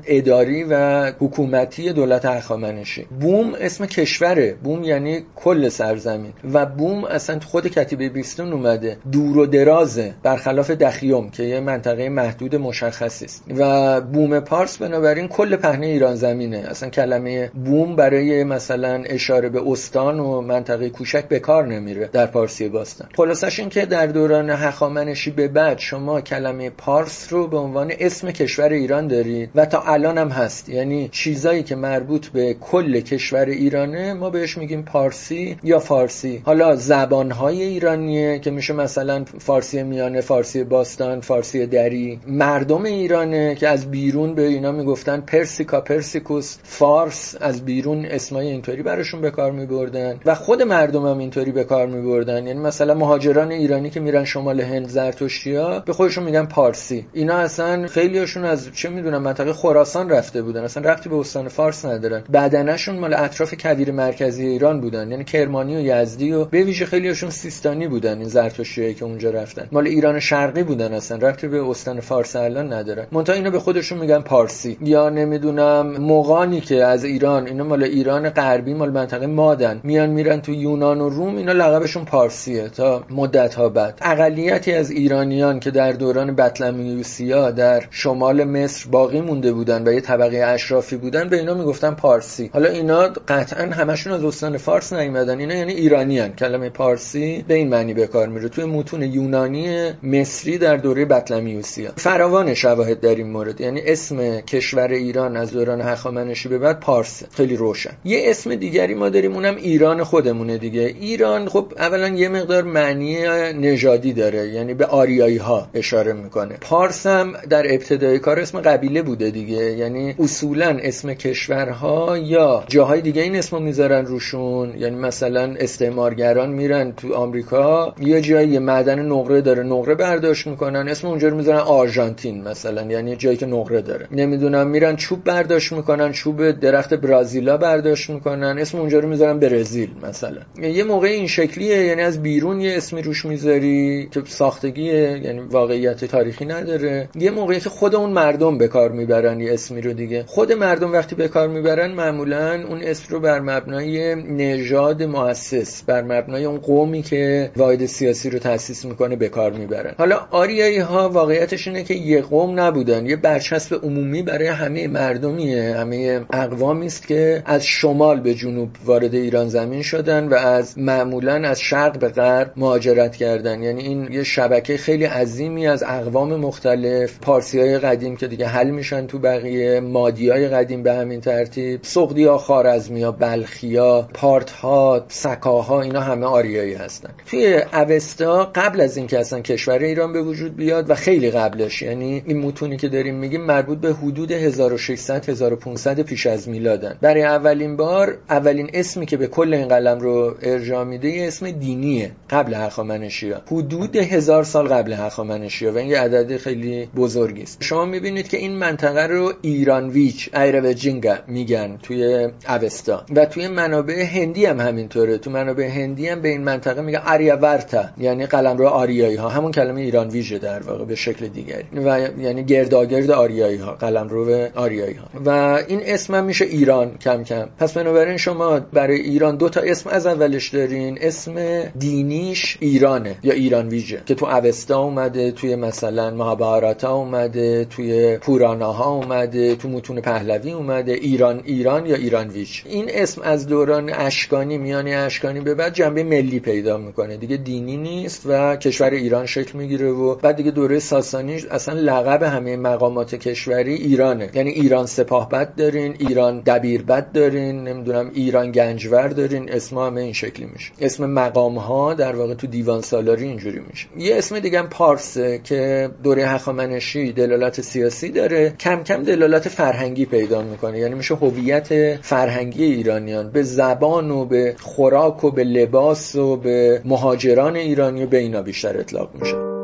اداری 0.06 0.64
و 0.64 1.06
حکومتی 1.20 1.94
دولت 1.94 2.26
هخامنشی 2.26 3.08
بوم 3.20 3.54
اسم 3.60 3.86
کشوره. 3.86 4.56
بوم 4.64 4.84
یعنی 4.84 5.24
کل 5.36 5.70
سرزمین. 5.70 6.34
و 6.54 6.66
بوم 6.66 7.04
اصلا 7.04 7.40
خود 7.40 7.68
کتیبه 7.68 8.10
بیستون 8.10 8.54
اومده. 8.54 8.98
دور 9.12 9.38
و 9.38 9.46
درازه. 9.46 10.14
برخلاف 10.24 10.72
دخیوم 10.72 11.30
که 11.30 11.44
یه 11.44 11.60
منطقه 11.60 12.10
محدود 12.10 12.56
مشخصی 12.56 13.07
است 13.08 13.44
و 13.58 14.02
بوم 14.02 14.40
پارس 14.40 14.78
بنابراین 14.78 15.28
کل 15.28 15.56
پهنه 15.56 15.86
ایران 15.86 16.16
زمینه. 16.16 16.58
اصلا 16.58 16.90
کلمه 16.90 17.52
بوم 17.66 17.96
برای 17.96 18.44
مثلا 18.44 19.04
اشاره 19.06 19.50
به 19.50 19.62
استان 19.72 20.20
و 20.20 20.42
منطقه 20.42 20.90
کوچک 20.90 21.28
به 21.28 21.40
کار 21.40 21.68
نمیره 21.68 22.10
در 22.14 22.26
پارسی 22.26 22.70
باستان. 22.70 23.08
خلاصش 23.18 23.60
این 23.60 23.70
که 23.70 23.86
در 23.86 24.08
دوران 24.08 24.50
هخامنشی 24.50 25.32
به 25.32 25.48
بعد 25.48 25.80
شما 25.80 26.22
کلمه 26.22 26.70
پارس 26.70 27.34
رو 27.34 27.48
به 27.48 27.58
عنوان 27.58 27.94
اسم 28.00 28.32
کشور 28.32 28.70
ایران 28.70 29.08
دارید 29.08 29.50
و 29.56 29.66
تا 29.66 29.82
الان 29.82 30.18
هم 30.18 30.30
هست. 30.30 30.70
یعنی 30.70 31.10
چیزایی 31.12 31.64
که 31.64 31.76
مربوط 31.76 32.28
به 32.28 32.54
کل 32.54 33.00
کشور 33.00 33.46
ایرانه 33.46 34.14
ما 34.14 34.30
بهش 34.30 34.58
میگیم 34.58 34.84
پارسی 34.84 35.58
یا 35.64 35.80
فارسی. 35.80 36.42
حالا 36.46 36.76
زبانهای 36.76 37.64
ایرانیه 37.64 38.40
که 38.40 38.52
میشه 38.52 38.74
مثلا 38.74 39.26
فارسی 39.40 39.84
میانه 39.84 40.22
فارسی 40.22 40.64
باستان 40.64 41.22
فارسی 41.22 41.66
دری. 41.66 42.20
مردم 42.28 42.86
ایرانه 42.88 43.56
که 43.56 43.68
از 43.68 43.92
بیرون 43.92 44.36
به 44.36 44.42
اینا 44.42 44.72
می‌گفتن 44.72 45.22
پرسیکا 45.22 45.82
پرسیکوس 45.82 46.58
فارس 46.64 47.36
از 47.42 47.66
بیرون 47.66 48.06
اسمای 48.06 48.48
اینطوری 48.48 48.84
براشون 48.84 49.22
به 49.22 49.32
کار 49.32 49.52
میبردن 49.52 50.20
و 50.26 50.36
خود 50.36 50.62
مردم 50.62 51.06
هم 51.08 51.18
اینطوری 51.18 51.52
به 51.52 51.64
کار 51.64 51.88
میبردن. 51.88 52.48
یعنی 52.48 52.60
مثلا 52.60 52.94
مهاجران 52.94 53.52
ایرانی 53.52 53.90
که 53.90 54.00
میرن 54.00 54.26
شمال 54.26 54.62
هند 54.62 54.88
زرتشتیا 54.88 55.80
به 55.80 55.94
خودشون 55.94 56.24
میگن 56.24 56.46
پارسی. 56.46 57.06
اینا 57.14 57.38
اصلا 57.38 57.88
خیلیشون 57.88 58.46
از 58.46 58.70
چه 58.74 58.90
می‌دونم 58.90 59.22
منطقه 59.22 59.54
خراسان 59.54 60.10
رفته 60.10 60.42
بودن. 60.42 60.64
اصلا 60.64 60.92
رفتی 60.92 61.10
به 61.10 61.16
استان 61.16 61.48
فارس 61.48 61.86
ندارن. 61.86 62.24
بدنشون 62.34 63.00
مال 63.00 63.14
اطراف 63.14 63.54
کویر 63.60 63.92
مرکزی 63.92 64.46
ایران 64.46 64.82
بودن. 64.82 65.12
یعنی 65.12 65.24
کرمانی 65.24 65.76
و 65.76 65.80
یزدی 65.80 66.32
و 66.32 66.46
به 66.46 66.64
ویژه 66.64 66.86
خیلیشون 66.86 67.30
سیستانی 67.30 67.88
بودن 67.88 68.18
این 68.20 68.28
زرتشتیایی 68.28 68.94
که 68.94 69.06
اونجا 69.06 69.30
رفتن. 69.30 69.68
مال 69.72 69.88
ایران 69.88 70.20
شرقی 70.20 70.64
بودن 70.64 70.94
اصلا. 70.94 71.18
رفتی 71.18 71.48
به 71.48 71.70
استان 71.70 72.00
فارس 72.00 72.36
الان 72.36 72.74
ندارن 72.78 73.08
منتها 73.12 73.36
اینا 73.36 73.50
به 73.50 73.60
خودشون 73.60 73.98
میگن 73.98 74.20
پارسی. 74.20 74.78
یا 74.82 75.10
نمی‌دونم 75.10 75.88
مغانی 75.88 76.62
که 76.62 76.84
از 76.86 77.04
ایران 77.04 77.48
اینا 77.48 77.64
مال 77.64 77.84
ایران 77.84 78.30
غربی 78.30 78.74
مال 78.74 78.90
منطقه 78.90 79.28
مادن. 79.28 79.80
میان 79.84 80.10
میرن 80.10 80.42
تو 80.42 80.52
یونان 80.52 81.02
و 81.02 81.10
روم 81.10 81.36
اینا 81.36 81.52
لقبشون 81.52 82.06
پارسیه 82.06 82.70
تا 82.70 83.04
مدت 83.10 83.56
ها 83.56 83.70
بعد. 83.70 83.98
اقلیتی 84.02 84.74
از 84.74 84.92
ایرانیان 84.92 85.60
که 85.60 85.72
در 85.72 85.92
دوران 85.92 86.36
بطلمیوسیا 86.36 87.52
در 87.52 87.84
شمال 87.90 88.44
مصر 88.44 88.90
باقی 88.90 89.22
مونده 89.22 89.52
بودن 89.52 89.88
و 89.88 89.94
یه 89.94 90.02
طبقه 90.02 90.38
اشرافی 90.38 90.98
بودن 90.98 91.30
به 91.30 91.38
اینا 91.40 91.54
می‌گفتن 91.54 91.92
پارسی. 91.92 92.50
حالا 92.54 92.70
اینا 92.70 93.10
قطعا 93.28 93.66
همشون 93.66 94.14
از 94.14 94.24
استان 94.24 94.58
فارس 94.58 94.94
نیومدن. 94.94 95.40
اینا 95.40 95.56
یعنی 95.56 95.74
ایرانیان. 95.74 96.34
کلمه 96.34 96.70
پارسی 96.70 97.46
به 97.48 97.54
این 97.54 97.70
معنی 97.70 97.94
به 97.94 98.08
کار 98.08 98.28
میره. 98.28 98.50
توی 98.50 98.66
متون 98.66 99.02
یونانی 99.02 99.92
مصری 100.04 100.58
در 100.58 100.78
دوره 100.78 101.06
بطلمیوسیا 101.06 101.92
فراوان 101.96 102.54
شواهد 102.68 103.00
در 103.00 103.16
این 103.16 103.30
مورد. 103.30 103.62
یعنی 103.62 103.82
اسم 103.86 104.40
کشور 104.42 104.88
ایران 104.88 105.38
از 105.38 105.52
دوران 105.52 105.82
هخامنشی 105.82 106.50
به 106.50 106.58
بعد 106.58 106.80
پارس. 106.80 107.24
خیلی 107.34 107.56
روشن. 107.56 107.90
یه 108.06 108.22
اسم 108.26 108.56
دیگری 108.56 108.94
ما 108.94 109.10
داریم 109.10 109.34
اونم 109.34 109.56
ایران 109.56 110.04
خودمونه 110.04 110.58
دیگه. 110.58 110.82
ایران 110.82 111.50
خب 111.50 111.74
اولا 111.78 112.08
یه 112.08 112.30
مقدار 112.30 112.64
معنی 112.64 113.18
نژادی 113.54 114.14
داره 114.14 114.48
یعنی 114.48 114.74
به 114.74 114.86
آریایی 114.86 115.38
ها 115.38 115.68
اشاره 115.74 116.14
می‌کنه. 116.14 116.58
پارس 116.62 117.06
هم 117.06 117.34
در 117.50 117.74
ابتدای 117.74 118.20
کار 118.20 118.40
اسم 118.40 118.62
قبیله 118.62 119.02
بوده 119.02 119.32
دیگه. 119.32 119.64
یعنی 119.78 120.16
اصولا 120.20 120.78
اسم 120.82 121.14
کشورها 121.14 122.18
یا 122.18 122.64
جاهای 122.68 123.02
دیگه 123.02 123.22
این 123.22 123.36
اسمو 123.36 123.60
می‌ذارن 123.60 124.06
روشون. 124.06 124.74
یعنی 124.78 124.96
مثلا 124.96 125.56
استعمارگران 125.60 126.50
میرن 126.50 126.92
تو 126.92 127.14
آمریکا 127.14 127.96
یه 128.00 128.22
جایی 128.22 128.60
معدن 128.60 129.00
نقره 129.00 129.42
داره 129.42 129.64
نقره 129.64 129.96
برداشت 129.96 130.48
می‌کنن. 130.48 130.88
اسم 130.88 131.08
اونجا 131.08 131.28
رو 131.28 131.38
می‌ذارن 131.38 131.60
آرژانتین 131.60 132.44
مثلا. 132.44 132.57
یعنی 132.66 133.16
جایی 133.16 133.38
که 133.38 133.46
نقره 133.46 133.82
داره. 133.82 134.08
نمی‌دونم 134.12 134.68
میرن 134.68 134.96
چوب 134.96 135.24
برداشت 135.24 135.72
می‌کنن 135.72 136.12
چوب 136.12 136.52
درخت 136.52 136.94
برازیلا 136.94 137.58
برداشت 137.58 138.10
می‌کنن 138.10 138.58
اسم 138.60 138.78
اونجا 138.78 139.00
رو 139.00 139.10
می‌ذارن 139.10 139.40
برزیل 139.40 139.90
مثلا. 140.04 140.42
یه 140.62 140.84
موقع 140.84 141.08
این 141.08 141.28
شکلیه 141.28 141.78
یعنی 141.78 142.02
از 142.02 142.24
بیرون 142.24 142.62
یه 142.62 142.78
اسمی 142.78 143.02
روش 143.02 143.26
می‌ذاری 143.26 144.10
که 144.12 144.22
ساختگیه 144.26 145.22
یعنی 145.24 145.40
واقعیت 145.40 146.06
تاریخی 146.06 146.46
نداره. 146.46 147.10
یه 147.16 147.32
موقعی 147.32 147.60
که 147.60 147.70
خود 147.70 147.96
اون 147.96 148.10
مردم 148.10 148.58
به 148.58 148.68
کار 148.68 148.92
می‌برن 148.92 149.40
یه 149.40 149.54
اسمی 149.54 149.82
رو 149.82 149.94
دیگه. 149.94 150.24
خود 150.28 150.54
مردم 150.54 150.92
وقتی 150.92 151.16
به 151.16 151.28
کار 151.28 151.48
می‌برن 151.48 151.92
معمولا 151.92 152.64
اون 152.70 152.82
اسم 152.84 153.06
رو 153.10 153.20
بر 153.20 153.40
مبنای 153.40 154.16
نژاد 154.16 155.04
مؤسس 155.04 155.84
بر 155.84 156.02
مبنای 156.02 156.46
اون 156.46 156.58
قومی 156.58 157.02
که 157.02 157.52
واحد 157.58 157.86
سیاسی 157.86 158.30
رو 158.30 158.40
تأسیس 158.40 158.86
می‌کنه 158.86 159.16
به 159.16 159.30
کار 159.30 159.52
می‌برن. 159.52 159.94
حالا 159.98 160.28
آریایی 160.32 160.78
ها 160.78 161.10
واقعیتش 161.10 161.68
اینه 161.68 161.84
که 161.84 161.94
یه 161.94 162.22
نبودن. 162.56 163.06
یه 163.06 163.16
برچسب 163.16 163.76
عمومی 163.84 164.22
برای 164.22 164.48
همه 164.48 164.88
مردمیه. 164.88 165.76
همه 165.76 166.26
اقوامی 166.34 166.86
است 166.86 167.08
که 167.08 167.44
از 167.46 167.66
شمال 167.66 168.20
به 168.20 168.34
جنوب 168.34 168.70
وارد 168.86 169.16
ایران 169.16 169.50
زمین 169.50 169.82
شدن 169.82 170.28
و 170.28 170.34
از 170.34 170.80
معمولا 170.80 171.50
از 171.50 171.60
شرق 171.60 172.00
به 172.00 172.10
غرب 172.10 172.54
مهاجرت 172.56 173.16
کردن. 173.16 173.64
یعنی 173.64 173.84
این 173.84 174.12
یه 174.12 174.24
شبکه 174.24 174.78
خیلی 174.78 175.06
عظیمی 175.06 175.68
از 175.68 175.84
اقوام 175.84 176.36
مختلف 176.36 177.20
پارسی 177.20 177.60
های 177.60 177.80
قدیم 177.80 178.16
که 178.16 178.28
دیگه 178.28 178.48
حل 178.48 178.70
میشن 178.70 179.08
تو 179.08 179.20
بقیه 179.20 179.80
مادی 179.80 180.30
های 180.30 180.48
قدیم 180.48 180.84
به 180.84 180.94
همین 180.94 181.22
ترتیب 181.22 181.80
سقدی 181.84 182.24
ها 182.24 182.38
خارزمی 182.38 183.04
ها 183.04 183.12
بلخی 183.12 183.78
ها 183.78 184.10
پارت 184.14 184.52
ها 184.52 185.06
سکاها 185.08 185.82
اینا 185.82 186.02
همه 186.02 186.26
آریایی 186.26 186.74
هستن. 186.74 187.10
توی 187.26 187.62
اوستا 187.74 188.52
قبل 188.56 188.82
از 188.82 188.98
اینکه 188.98 189.20
اصلا 189.20 189.40
کشور 189.40 189.80
ایران 189.80 190.14
به 190.14 190.22
وجود 190.22 190.56
بیاد 190.56 190.90
و 190.90 190.96
خیلی 190.96 191.32
قبلش 191.32 191.82
یعنی 191.82 192.24
این 192.38 192.46
متونی 192.46 192.78
که 192.78 192.88
داریم 192.88 193.16
میگیم 193.16 193.42
مربوط 193.42 193.78
به 193.78 193.94
حدود 193.94 194.32
1600 194.32 195.30
1500 195.30 196.02
پیش 196.02 196.28
از 196.28 196.50
میلادن. 196.50 196.98
برای 197.02 197.24
اولین 197.24 197.78
بار 197.78 198.18
اولین 198.30 198.70
اسمی 198.74 199.06
که 199.06 199.18
به 199.18 199.28
کل 199.28 199.54
این 199.54 199.68
قلم 199.68 200.00
رو 200.00 200.36
ارجاع 200.42 200.84
میده 200.84 201.10
یه 201.10 201.28
اسم 201.28 201.52
دینیه 201.52 202.12
قبل 202.30 202.54
هخامنشیا 202.54 203.42
حدود 203.48 203.96
هزار 203.96 204.44
سال 204.44 204.68
قبل 204.68 204.94
هخامنشیا 204.94 205.74
و 205.74 205.78
این 205.78 205.90
یه 205.90 206.00
عدد 206.00 206.38
خیلی 206.38 206.86
بزرگی 206.96 207.42
است. 207.42 207.58
شما 207.64 207.86
می‌بینید 207.86 208.28
که 208.28 208.38
این 208.38 208.52
منطقه 208.52 209.08
رو 209.08 209.34
ایرانویچ 209.42 210.30
ایروجینگا 210.36 211.16
میگن 211.28 211.78
توی 211.84 212.30
اوستا. 212.50 213.06
و 213.16 213.26
توی 213.26 213.48
منابع 213.48 214.04
هندی 214.04 214.46
هم 214.46 214.60
همینطوره. 214.60 215.18
تو 215.18 215.32
منابع 215.32 215.68
هندی 215.68 216.08
هم 216.08 216.22
به 216.22 216.30
این 216.30 216.44
منطقه 216.44 216.82
میگن 216.82 217.02
آریاورتا 217.06 217.84
یعنی 217.98 218.26
قلمرو 218.26 218.68
آریایی 218.68 219.16
ها 219.16 219.30
همون 219.30 219.52
کلمه 219.52 219.82
ایران 219.82 220.10
ویژه 220.10 220.40
در 220.40 220.64
واقع 220.64 220.86
به 220.86 220.96
شکل 220.96 221.28
دیگری. 221.28 221.64
و 221.86 222.10
یعنی 222.28 222.44
گرداگرد 222.44 223.12
آریایی 223.12 223.58
ها 223.58 223.72
قلمرو 223.72 224.48
آریایی 224.56 224.94
ها 224.94 225.06
و 225.26 225.30
این 225.68 225.82
اسم 225.84 226.16
هم 226.16 226.24
میشه 226.24 226.46
ایران 226.46 226.98
کم 226.98 227.24
کم. 227.24 227.48
پس 227.60 227.74
بنابراین 227.74 228.18
شما 228.18 228.60
برای 228.60 229.02
ایران 229.02 229.36
دو 229.36 229.50
تا 229.50 229.62
اسم 229.62 229.90
از 229.90 230.06
اولش 230.06 230.50
دارین. 230.50 230.98
اسم 231.02 231.62
دینیش 231.80 232.58
ایرانه 232.60 233.16
یا 233.24 233.34
ایران 233.34 233.68
ویژه 233.68 234.02
که 234.06 234.16
تو 234.16 234.26
اوستا 234.26 234.80
اومده 234.80 235.32
توی 235.32 235.56
مثلا 235.56 236.12
مهابهاراتا 236.12 236.96
اومده 236.96 237.66
توی 237.66 238.18
پوراناها 238.18 238.90
اومده 238.90 239.56
تو 239.56 239.70
متون 239.70 240.02
پهلوی 240.02 240.52
اومده. 240.52 240.92
ایران 240.92 241.42
ایران 241.46 241.86
یا 241.86 241.96
ایران 241.96 242.28
ویژ 242.28 242.62
این 242.66 242.86
اسم 242.90 243.22
از 243.22 243.48
دوران 243.48 243.90
اشکانی 243.90 244.58
میانی 244.58 244.94
اشکانی 244.94 245.40
به 245.40 245.54
بعد 245.56 245.74
جنبه 245.74 246.04
ملی 246.04 246.40
پیدا 246.40 246.78
می‌کنه. 246.78 247.18
دیگه 247.18 247.38
دینی 247.38 247.78
نیست 247.78 248.22
و 248.26 248.56
کشور 248.56 248.90
ایران 248.90 249.26
شکل 249.26 249.58
می‌گیره 249.58 249.90
و 249.92 250.16
بعد 250.16 250.36
دیگه 250.36 250.52
دوره 250.52 250.80
ساسانی 250.80 251.44
اصلا 251.52 251.80
لقب 251.80 252.17
همه 252.24 252.58
مقامات 252.58 253.16
کشوری 253.16 253.74
ایرانه. 253.74 254.30
یعنی 254.34 254.50
ایران 254.50 254.86
سپاه 254.86 255.30
بد 255.30 255.56
دارین 255.56 255.96
ایران 256.00 256.40
دبیر 256.40 256.84
بد 256.84 257.12
دارین 257.12 257.64
نمی‌دونم 257.64 258.12
ایران 258.14 258.52
گنجور 258.52 259.08
دارین 259.08 259.52
اسم 259.52 259.78
همه 259.78 260.02
این 260.02 260.14
شکلی 260.14 260.46
میشه. 260.54 260.72
اسم 260.82 261.06
مقام 261.06 261.58
ها 261.58 261.94
در 261.94 262.16
واقع 262.16 262.34
تو 262.34 262.48
دیوان 262.48 262.82
سالاری 262.82 263.24
اینجوری 263.26 263.62
میشه. 263.70 263.88
یه 263.98 264.18
اسم 264.18 264.40
دیگه 264.40 264.60
هم 264.60 264.70
پارسه 264.70 265.42
که 265.44 265.90
دوره 266.04 266.26
هخامنشی 266.26 267.12
دلالت 267.12 267.62
سیاسی 267.62 268.10
داره. 268.10 268.54
کم 268.60 268.84
کم 268.84 269.04
دلالت 269.04 269.50
فرهنگی 269.50 270.06
پیدا 270.06 270.42
می‌کنه. 270.42 270.80
یعنی 270.80 270.96
میشه 270.96 271.16
هویت 271.16 271.96
فرهنگی 272.02 272.64
ایرانیان. 272.64 273.30
به 273.32 273.44
زبان 273.44 274.12
و 274.12 274.26
به 274.26 274.56
خوراک 274.60 275.24
و 275.24 275.32
به 275.32 275.44
لباس 275.44 276.16
و 276.16 276.36
به 276.36 276.82
مهاجران 276.86 277.56
ایرانی 277.56 278.04
و 278.04 278.08
به 278.08 278.18
اینا 278.18 278.42
بیشتر 278.42 278.78
اطلاق 278.78 279.10
میشه. 279.20 279.57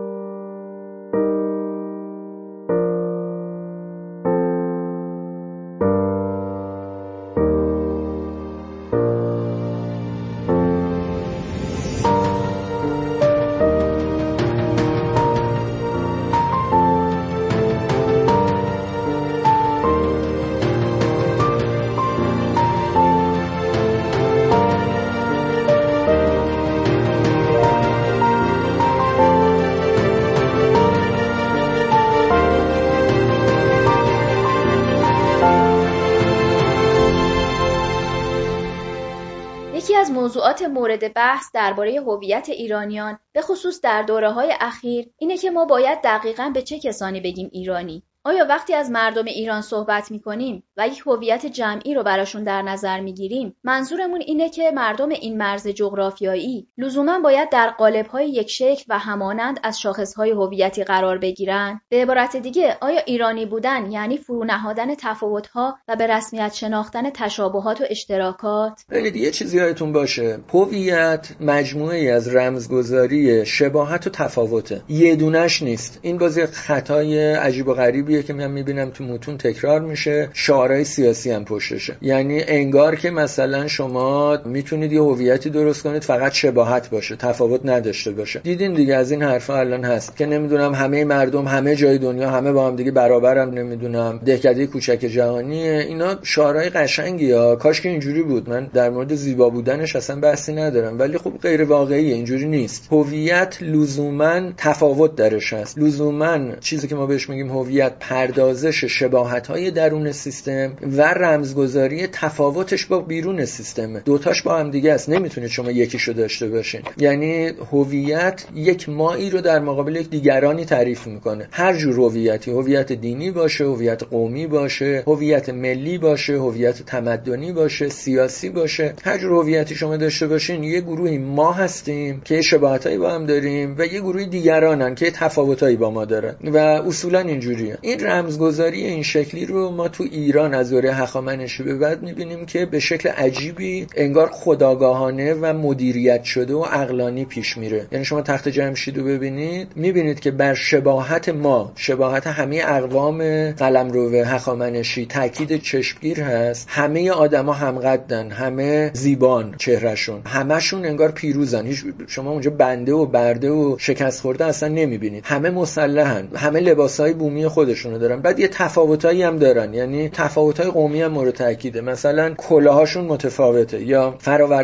درباره 41.64 42.02
هویت 42.02 42.50
ایرانیان 42.50 43.20
به 43.34 43.42
خصوص 43.42 43.82
در 43.82 44.02
دوره 44.04 44.32
های 44.32 44.54
اخیر 44.60 45.10
اینه 45.18 45.38
که 45.38 45.52
ما 45.52 45.66
باید 45.66 46.00
دقیقا 46.04 46.52
به 46.54 46.62
چه 46.62 46.80
کسانی 46.80 47.22
بگیم 47.22 47.50
ایرانی. 47.52 48.04
آیا 48.26 48.46
وقتی 48.50 48.74
از 48.74 48.92
مردم 48.92 49.26
ایران 49.26 49.62
صحبت 49.62 50.12
می 50.12 50.20
کنیم 50.20 50.64
و 50.78 50.88
یک 50.88 51.04
هویت 51.06 51.46
جمعی 51.46 51.94
رو 51.94 52.04
براشون 52.04 52.44
در 52.44 52.62
نظر 52.62 53.00
می 53.00 53.14
گیریم 53.14 53.56
منظورمون 53.64 54.22
اینه 54.22 54.50
که 54.50 54.72
مردم 54.72 55.10
این 55.10 55.38
مرز 55.38 55.68
جغرافیایی 55.68 56.68
لزوما 56.78 57.20
باید 57.20 57.50
در 57.50 57.70
قالب‌های 57.70 58.30
یک 58.30 58.50
شکل 58.50 58.84
و 58.90 59.00
همانند 59.00 59.60
از 59.64 59.80
شاخصهای 59.80 60.32
هویتی 60.32 60.84
قرار 60.84 61.18
بگیرن؟ 61.18 61.82
به 61.90 62.02
عبارت 62.02 62.38
دیگه 62.38 62.78
آیا 62.82 63.00
ایرانی 63.06 63.46
بودن 63.46 63.92
یعنی 63.92 64.18
فرو 64.18 64.44
نهادن 64.44 64.96
تفاوت‌ها 64.96 65.78
و 65.88 65.96
به 65.96 66.08
رسمیت 66.08 66.54
شناختن 66.54 67.10
تشابهات 67.10 67.82
و 67.82 67.84
اشتراکات؟ 67.90 68.82
ببینید 68.90 69.16
یه 69.16 69.32
چیزی 69.32 69.58
یادتون 69.58 69.94
باشه. 69.94 70.40
هویت 70.54 71.28
مجموعه 71.40 71.98
ای 71.98 72.12
از 72.12 72.36
رمزگذاری 72.36 73.46
شباهت 73.46 74.08
و 74.08 74.10
تفاوته. 74.10 74.82
یه 74.90 75.16
دونش 75.16 75.62
نیست. 75.62 76.00
این 76.02 76.18
بازی 76.18 76.46
خطای 76.46 77.34
عجیب 77.34 77.68
و 77.68 77.74
غریبی 77.74 78.13
که 78.22 78.34
من 78.34 78.52
می‌بینم 78.52 78.90
تو 78.90 79.04
متون 79.04 79.38
تکرار 79.38 79.82
میشه 79.82 80.30
شعارهای 80.34 80.84
سیاسی 80.84 81.32
هم 81.32 81.46
پشتشه. 81.46 81.96
یعنی 82.02 82.44
انگار 82.48 82.96
که 82.96 83.10
مثلا 83.10 83.68
شما 83.68 84.38
می‌تونید 84.46 84.92
یه 84.92 85.02
هویتی 85.02 85.50
درست 85.50 85.84
کنید 85.84 86.04
فقط 86.04 86.34
شباهت 86.34 86.90
باشه 86.90 87.16
تفاوت 87.16 87.62
نداشته 87.66 88.12
باشه. 88.12 88.40
دیدین 88.40 88.74
دیگه 88.74 88.96
از 88.96 89.12
این 89.12 89.24
حرفا 89.24 89.56
الان 89.56 89.84
هست 89.84 90.18
که 90.18 90.26
نمی‌دونم 90.26 90.74
همه 90.74 91.06
مردم 91.06 91.46
همه 91.46 91.76
جای 91.76 91.98
دنیا 91.98 92.30
همه 92.30 92.52
با 92.52 92.68
هم 92.68 92.76
دیگه 92.76 92.92
برابرن 92.92 93.50
نمی‌دونم. 93.50 94.20
دهکده 94.26 94.68
کوچک 94.68 95.00
جهانی 95.00 95.70
اینا 95.70 96.16
شعارهای 96.24 96.70
قشنگی 96.70 97.32
ها. 97.32 97.56
کاش 97.56 97.82
که 97.82 97.90
اینجوری 97.90 98.24
بود. 98.24 98.50
من 98.50 98.70
در 98.74 98.90
مورد 98.90 99.16
زیبا 99.16 99.50
بودنش 99.50 99.96
اصلا 99.96 100.20
بحثی 100.20 100.54
ندارم. 100.54 101.00
ولی 101.00 101.18
خب 101.18 101.38
غیر 101.42 101.64
واقعیه 101.64 102.14
اینجوری 102.14 102.46
نیست. 102.46 102.88
هویت 102.92 103.58
لزوما 103.62 104.42
تفاوت 104.58 105.16
درش 105.16 105.54
هست. 105.54 105.78
لزوما 105.78 106.40
چیزی 106.60 106.88
که 106.88 106.96
ما 106.96 107.06
بهش 107.06 107.30
میگیم 107.30 107.50
هویت 107.50 108.00
پردازش 108.10 108.86
شباهت 108.86 109.48
های 109.48 109.72
درون 109.72 110.12
سیستم 110.12 110.74
و 110.98 111.02
رمزگذاری 111.02 112.08
تفاوتش 112.08 112.86
با 112.86 113.00
بیرون 113.00 113.46
سیستم. 113.46 114.00
دوتاش 114.00 114.42
با 114.42 114.58
هم 114.58 114.72
دیگه 114.72 114.94
است. 114.94 115.10
نمی‌تونید 115.10 115.50
شما 115.50 115.72
یکیشو 115.72 116.14
داشته 116.14 116.48
باشین. 116.48 116.82
یعنی 116.98 117.52
هویت 117.72 118.46
یک 118.56 118.90
مایی 118.90 119.30
رو 119.30 119.42
در 119.42 119.60
مقابل 119.60 119.96
یک 119.96 120.10
دیگرانی 120.10 120.66
تعریف 120.66 121.08
می‌کنه. 121.08 121.48
هر 121.52 121.78
جور 121.78 121.96
هویتی 121.96 122.52
هویت 122.52 122.92
دینی 122.92 123.32
باشه 123.32 123.64
هویت 123.64 124.04
قومی 124.04 124.48
باشه 124.48 125.04
هویت 125.08 125.50
ملی 125.50 125.98
باشه 125.98 126.34
هویت 126.34 126.82
تمدنی 126.82 127.52
باشه 127.52 127.90
سیاسی 127.90 128.50
باشه. 128.50 128.94
هر 129.06 129.18
جور 129.18 129.32
هویتی 129.32 129.76
شما 129.76 129.98
داشته 129.98 130.28
باشین 130.28 130.64
یه 130.64 130.82
گروهی 130.82 131.18
ما 131.18 131.52
هستیم 131.52 132.22
که 132.26 132.42
شباهتایی 132.42 132.98
با 132.98 133.10
هم 133.10 133.26
داریم 133.26 133.76
و 133.78 133.86
یه 133.86 134.00
گروهی 134.00 134.26
دیگرانن 134.26 134.96
که 134.96 135.12
تفاوتایی 135.12 135.76
با 135.76 135.92
ما 135.92 136.06
دارن. 136.06 136.36
و 136.44 136.58
اصولا 136.58 137.20
اینجوریه. 137.20 137.78
این 137.82 137.93
رمزگذاری 138.02 138.86
این 138.86 139.04
شکلی 139.04 139.46
رو 139.46 139.72
ما 139.72 139.88
تو 139.88 140.04
ایران 140.04 140.54
از 140.54 140.70
دوره 140.70 140.94
هخامنشی 140.94 141.64
به 141.64 141.76
بعد 141.76 142.04
می‌بینیم 142.04 142.46
که 142.46 142.66
به 142.66 142.80
شکل 142.80 143.10
عجیبی 143.10 143.88
انگار 143.96 144.30
خداگاهانه 144.32 145.34
و 145.34 145.54
مدیریت 145.54 146.24
شده 146.24 146.54
و 146.54 146.66
اقلانی 146.72 147.26
پیش 147.26 147.58
میره. 147.58 147.88
یعنی 147.92 148.06
شما 148.06 148.22
تخت 148.22 148.50
جمشید 148.50 148.98
رو 148.98 149.04
ببینید 149.04 149.68
می‌بینید 149.76 150.20
که 150.20 150.32
بر 150.32 150.54
شباهت 150.54 151.30
ما 151.30 151.72
شباهت 151.76 152.28
همه 152.28 152.62
اقوام 152.66 153.52
قلمرو 153.52 154.24
هخامنشی 154.24 155.06
تاکید 155.06 155.62
چشمگیر 155.62 156.22
هست. 156.22 156.68
همه 156.70 157.12
آدما 157.12 157.54
همقدن 157.54 158.32
همه 158.32 158.92
زیبان 158.94 159.56
چهرهشون. 159.58 160.22
همشون 160.26 160.86
انگار 160.86 161.12
پیروزن. 161.12 161.74
شما 162.08 162.32
اونجا 162.32 162.52
بنده 162.52 162.94
و 162.94 163.06
برده 163.06 163.50
و 163.50 163.76
شکست 163.80 164.22
خورده 164.22 164.46
اصلا 164.46 164.70
نمی‌بینید. 164.70 165.24
همه 165.26 165.50
مسلحن. 165.50 166.28
همه 166.36 166.60
لباسای 166.60 167.14
بومی 167.14 167.48
خودشون. 167.48 167.83
خودشونو 167.84 168.00
دارن. 168.00 168.22
بعد 168.22 168.40
یه 168.40 168.48
تفاوتایی 168.48 169.24
هم 169.24 169.38
دارن. 169.38 169.74
یعنی 169.74 170.10
تفاوتای 170.10 170.72
قومی 170.72 171.02
هم 171.02 171.12
مورد 171.12 171.34
تاکیده. 171.34 171.82
مثلا 171.82 172.34
کلاهاشون 172.38 173.06
متفاوته 173.06 173.84
یا 173.84 174.18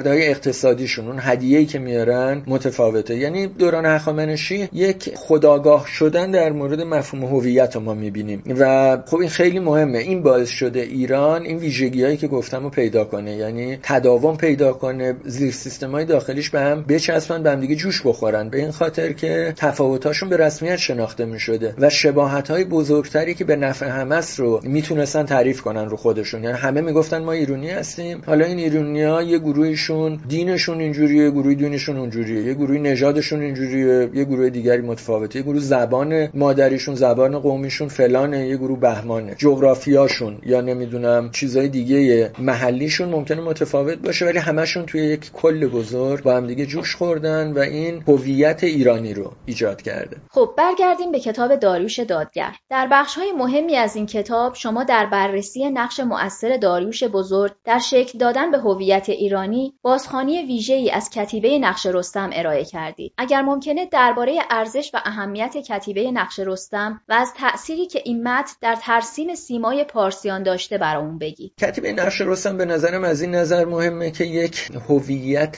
های 0.06 0.28
اقتصادیشون 0.28 1.08
اون 1.08 1.18
هدیه‌ای 1.20 1.66
که 1.66 1.80
میارن 1.80 2.42
متفاوته. 2.48 3.16
یعنی 3.16 3.48
دوران 3.48 3.86
هخامنشی 3.86 4.70
یک 4.74 5.16
خداگاه 5.16 5.88
شدن 5.88 6.32
در 6.32 6.52
مورد 6.52 6.82
مفهوم 6.82 7.24
هویت 7.24 7.76
ما 7.78 7.94
می‌بینیم. 7.94 8.44
و 8.60 8.98
خب 9.06 9.18
این 9.18 9.30
خیلی 9.30 9.60
مهمه. 9.60 9.98
این 9.98 10.24
باعث 10.24 10.50
شده 10.50 10.80
ایران 10.80 11.42
این 11.42 11.58
ویژگیهایی 11.58 12.18
که 12.18 12.28
گفتم 12.28 12.64
رو 12.64 12.70
پیدا 12.70 13.06
کنه. 13.06 13.36
یعنی 13.36 13.80
تداوم 13.84 14.38
پیدا 14.38 14.74
کنه. 14.74 15.16
زیر 15.26 15.54
های 15.92 16.06
داخلیش 16.06 16.50
به 16.50 16.60
هم 16.60 16.86
بچسبن 16.90 17.44
به 17.44 17.52
هم 17.52 17.60
دیگه 17.60 17.76
جوش 17.76 18.02
بخورن. 18.06 18.50
به 18.50 18.58
این 18.58 18.72
خاطر 18.72 19.14
که 19.14 19.54
تفاوتاشون 19.58 20.30
به 20.30 20.38
رسمیت 20.38 20.76
شناخته 20.76 21.26
می‌شده. 21.26 21.74
و 21.78 21.90
شباهت 21.90 22.52
های 22.52 22.64
بزرگتر 22.64 23.09
بهتری 23.14 23.34
که 23.34 23.44
به 23.44 23.56
نفع 23.56 23.88
همه 23.88 24.16
است 24.16 24.40
رو 24.40 24.60
می‌تونستن 24.64 25.26
تعریف 25.26 25.62
کنن 25.62 25.90
رو 25.90 25.98
خودشون. 25.98 26.44
یعنی 26.44 26.58
همه 26.58 26.82
می‌گفتن 26.82 27.24
ما 27.24 27.32
ایرانی 27.32 27.70
هستیم. 27.70 28.22
حالا 28.26 28.46
این 28.46 28.58
ایرونیا 28.58 29.22
یه 29.22 29.40
گروهشون 29.40 30.20
دینشون 30.28 30.80
اینجوریه 30.80 31.24
یه 31.24 31.32
گروه 31.32 31.54
دینشون 31.54 31.98
اونجوریه 31.98 32.44
یه 32.44 32.54
گروه 32.54 32.78
نژادشون 32.78 33.42
اینجوریه 33.42 34.10
یه 34.14 34.24
گروه 34.24 34.50
دیگری 34.50 34.82
متفاوته 34.82 35.40
یه 35.40 35.46
گروه 35.46 35.60
زبان 35.60 36.30
مادریشون 36.34 36.96
زبان 36.96 37.40
قومیشون 37.40 37.88
فلانه 37.88 38.48
یه 38.48 38.58
گروه 38.58 38.80
بهمانه. 38.80 39.36
جغرافیاشون 39.38 40.38
یا 40.46 40.62
نمی‌دونم 40.62 41.30
چیزای 41.32 41.68
دیگه 41.68 42.32
محلیشون 42.40 43.10
ممکنه 43.10 43.42
متفاوت 43.42 43.98
باشه 43.98 44.26
ولی 44.26 44.38
همشون 44.38 44.86
توی 44.86 45.02
یک 45.02 45.32
کل 45.32 45.68
بزرگ 45.68 46.24
با 46.24 46.36
هم 46.36 46.48
دیگه 46.48 46.66
جوش 46.66 46.96
خوردن 46.96 47.52
و 47.52 47.60
این 47.60 48.04
هویت 48.08 48.64
ایرانی 48.64 49.14
رو 49.14 49.32
ایجاد 49.46 49.82
کرده. 49.82 50.18
خب 50.30 50.50
برگردیم 50.58 51.12
به 51.12 51.20
کتاب 51.20 51.56
داریوش 51.56 52.00
دادگر. 52.00 52.52
در 52.70 52.88
های 53.08 53.32
مهمی 53.32 53.76
از 53.76 53.96
این 53.96 54.06
کتاب 54.06 54.56
شما 54.56 54.84
در 54.84 55.06
بررسی 55.06 55.70
نقش 55.70 56.00
مؤثر 56.00 56.58
داریوش 56.58 57.04
بزرگ 57.04 57.52
در 57.66 57.80
شکل 57.80 58.18
دادن 58.18 58.52
به 58.52 58.58
هویت 58.58 59.10
ایرانی 59.10 59.74
بازخوانی 59.82 60.46
ویژه‌ای 60.46 60.92
از 60.92 61.10
کتیبه 61.10 61.60
نقش 61.60 61.86
رستم 61.86 62.30
ارائه 62.34 62.66
کردید. 62.66 63.14
اگر 63.18 63.42
ممکنه 63.42 63.86
درباره 63.86 64.40
ارزش 64.50 64.92
و 64.94 65.02
اهمیت 65.06 65.58
کتیبه 65.58 66.12
نقش 66.12 66.40
رستم 66.40 67.02
و 67.10 67.14
از 67.14 67.34
تأثیری 67.38 67.88
که 67.88 68.02
این 68.06 68.28
متن 68.28 68.54
در 68.62 68.76
ترسیم 68.76 69.36
سیمای 69.36 69.84
پارسیان 69.84 70.44
داشته 70.44 70.78
برامون 70.78 71.18
بگید. 71.18 71.54
کتیبه 71.58 71.94
نقش 71.94 72.22
رستم 72.22 72.58
به 72.58 72.66
نظرم 72.66 73.04
از 73.04 73.22
این 73.22 73.36
نظر 73.36 73.66
مهمه 73.66 74.12
که 74.12 74.24
یک 74.24 74.70
هویت 74.90 75.58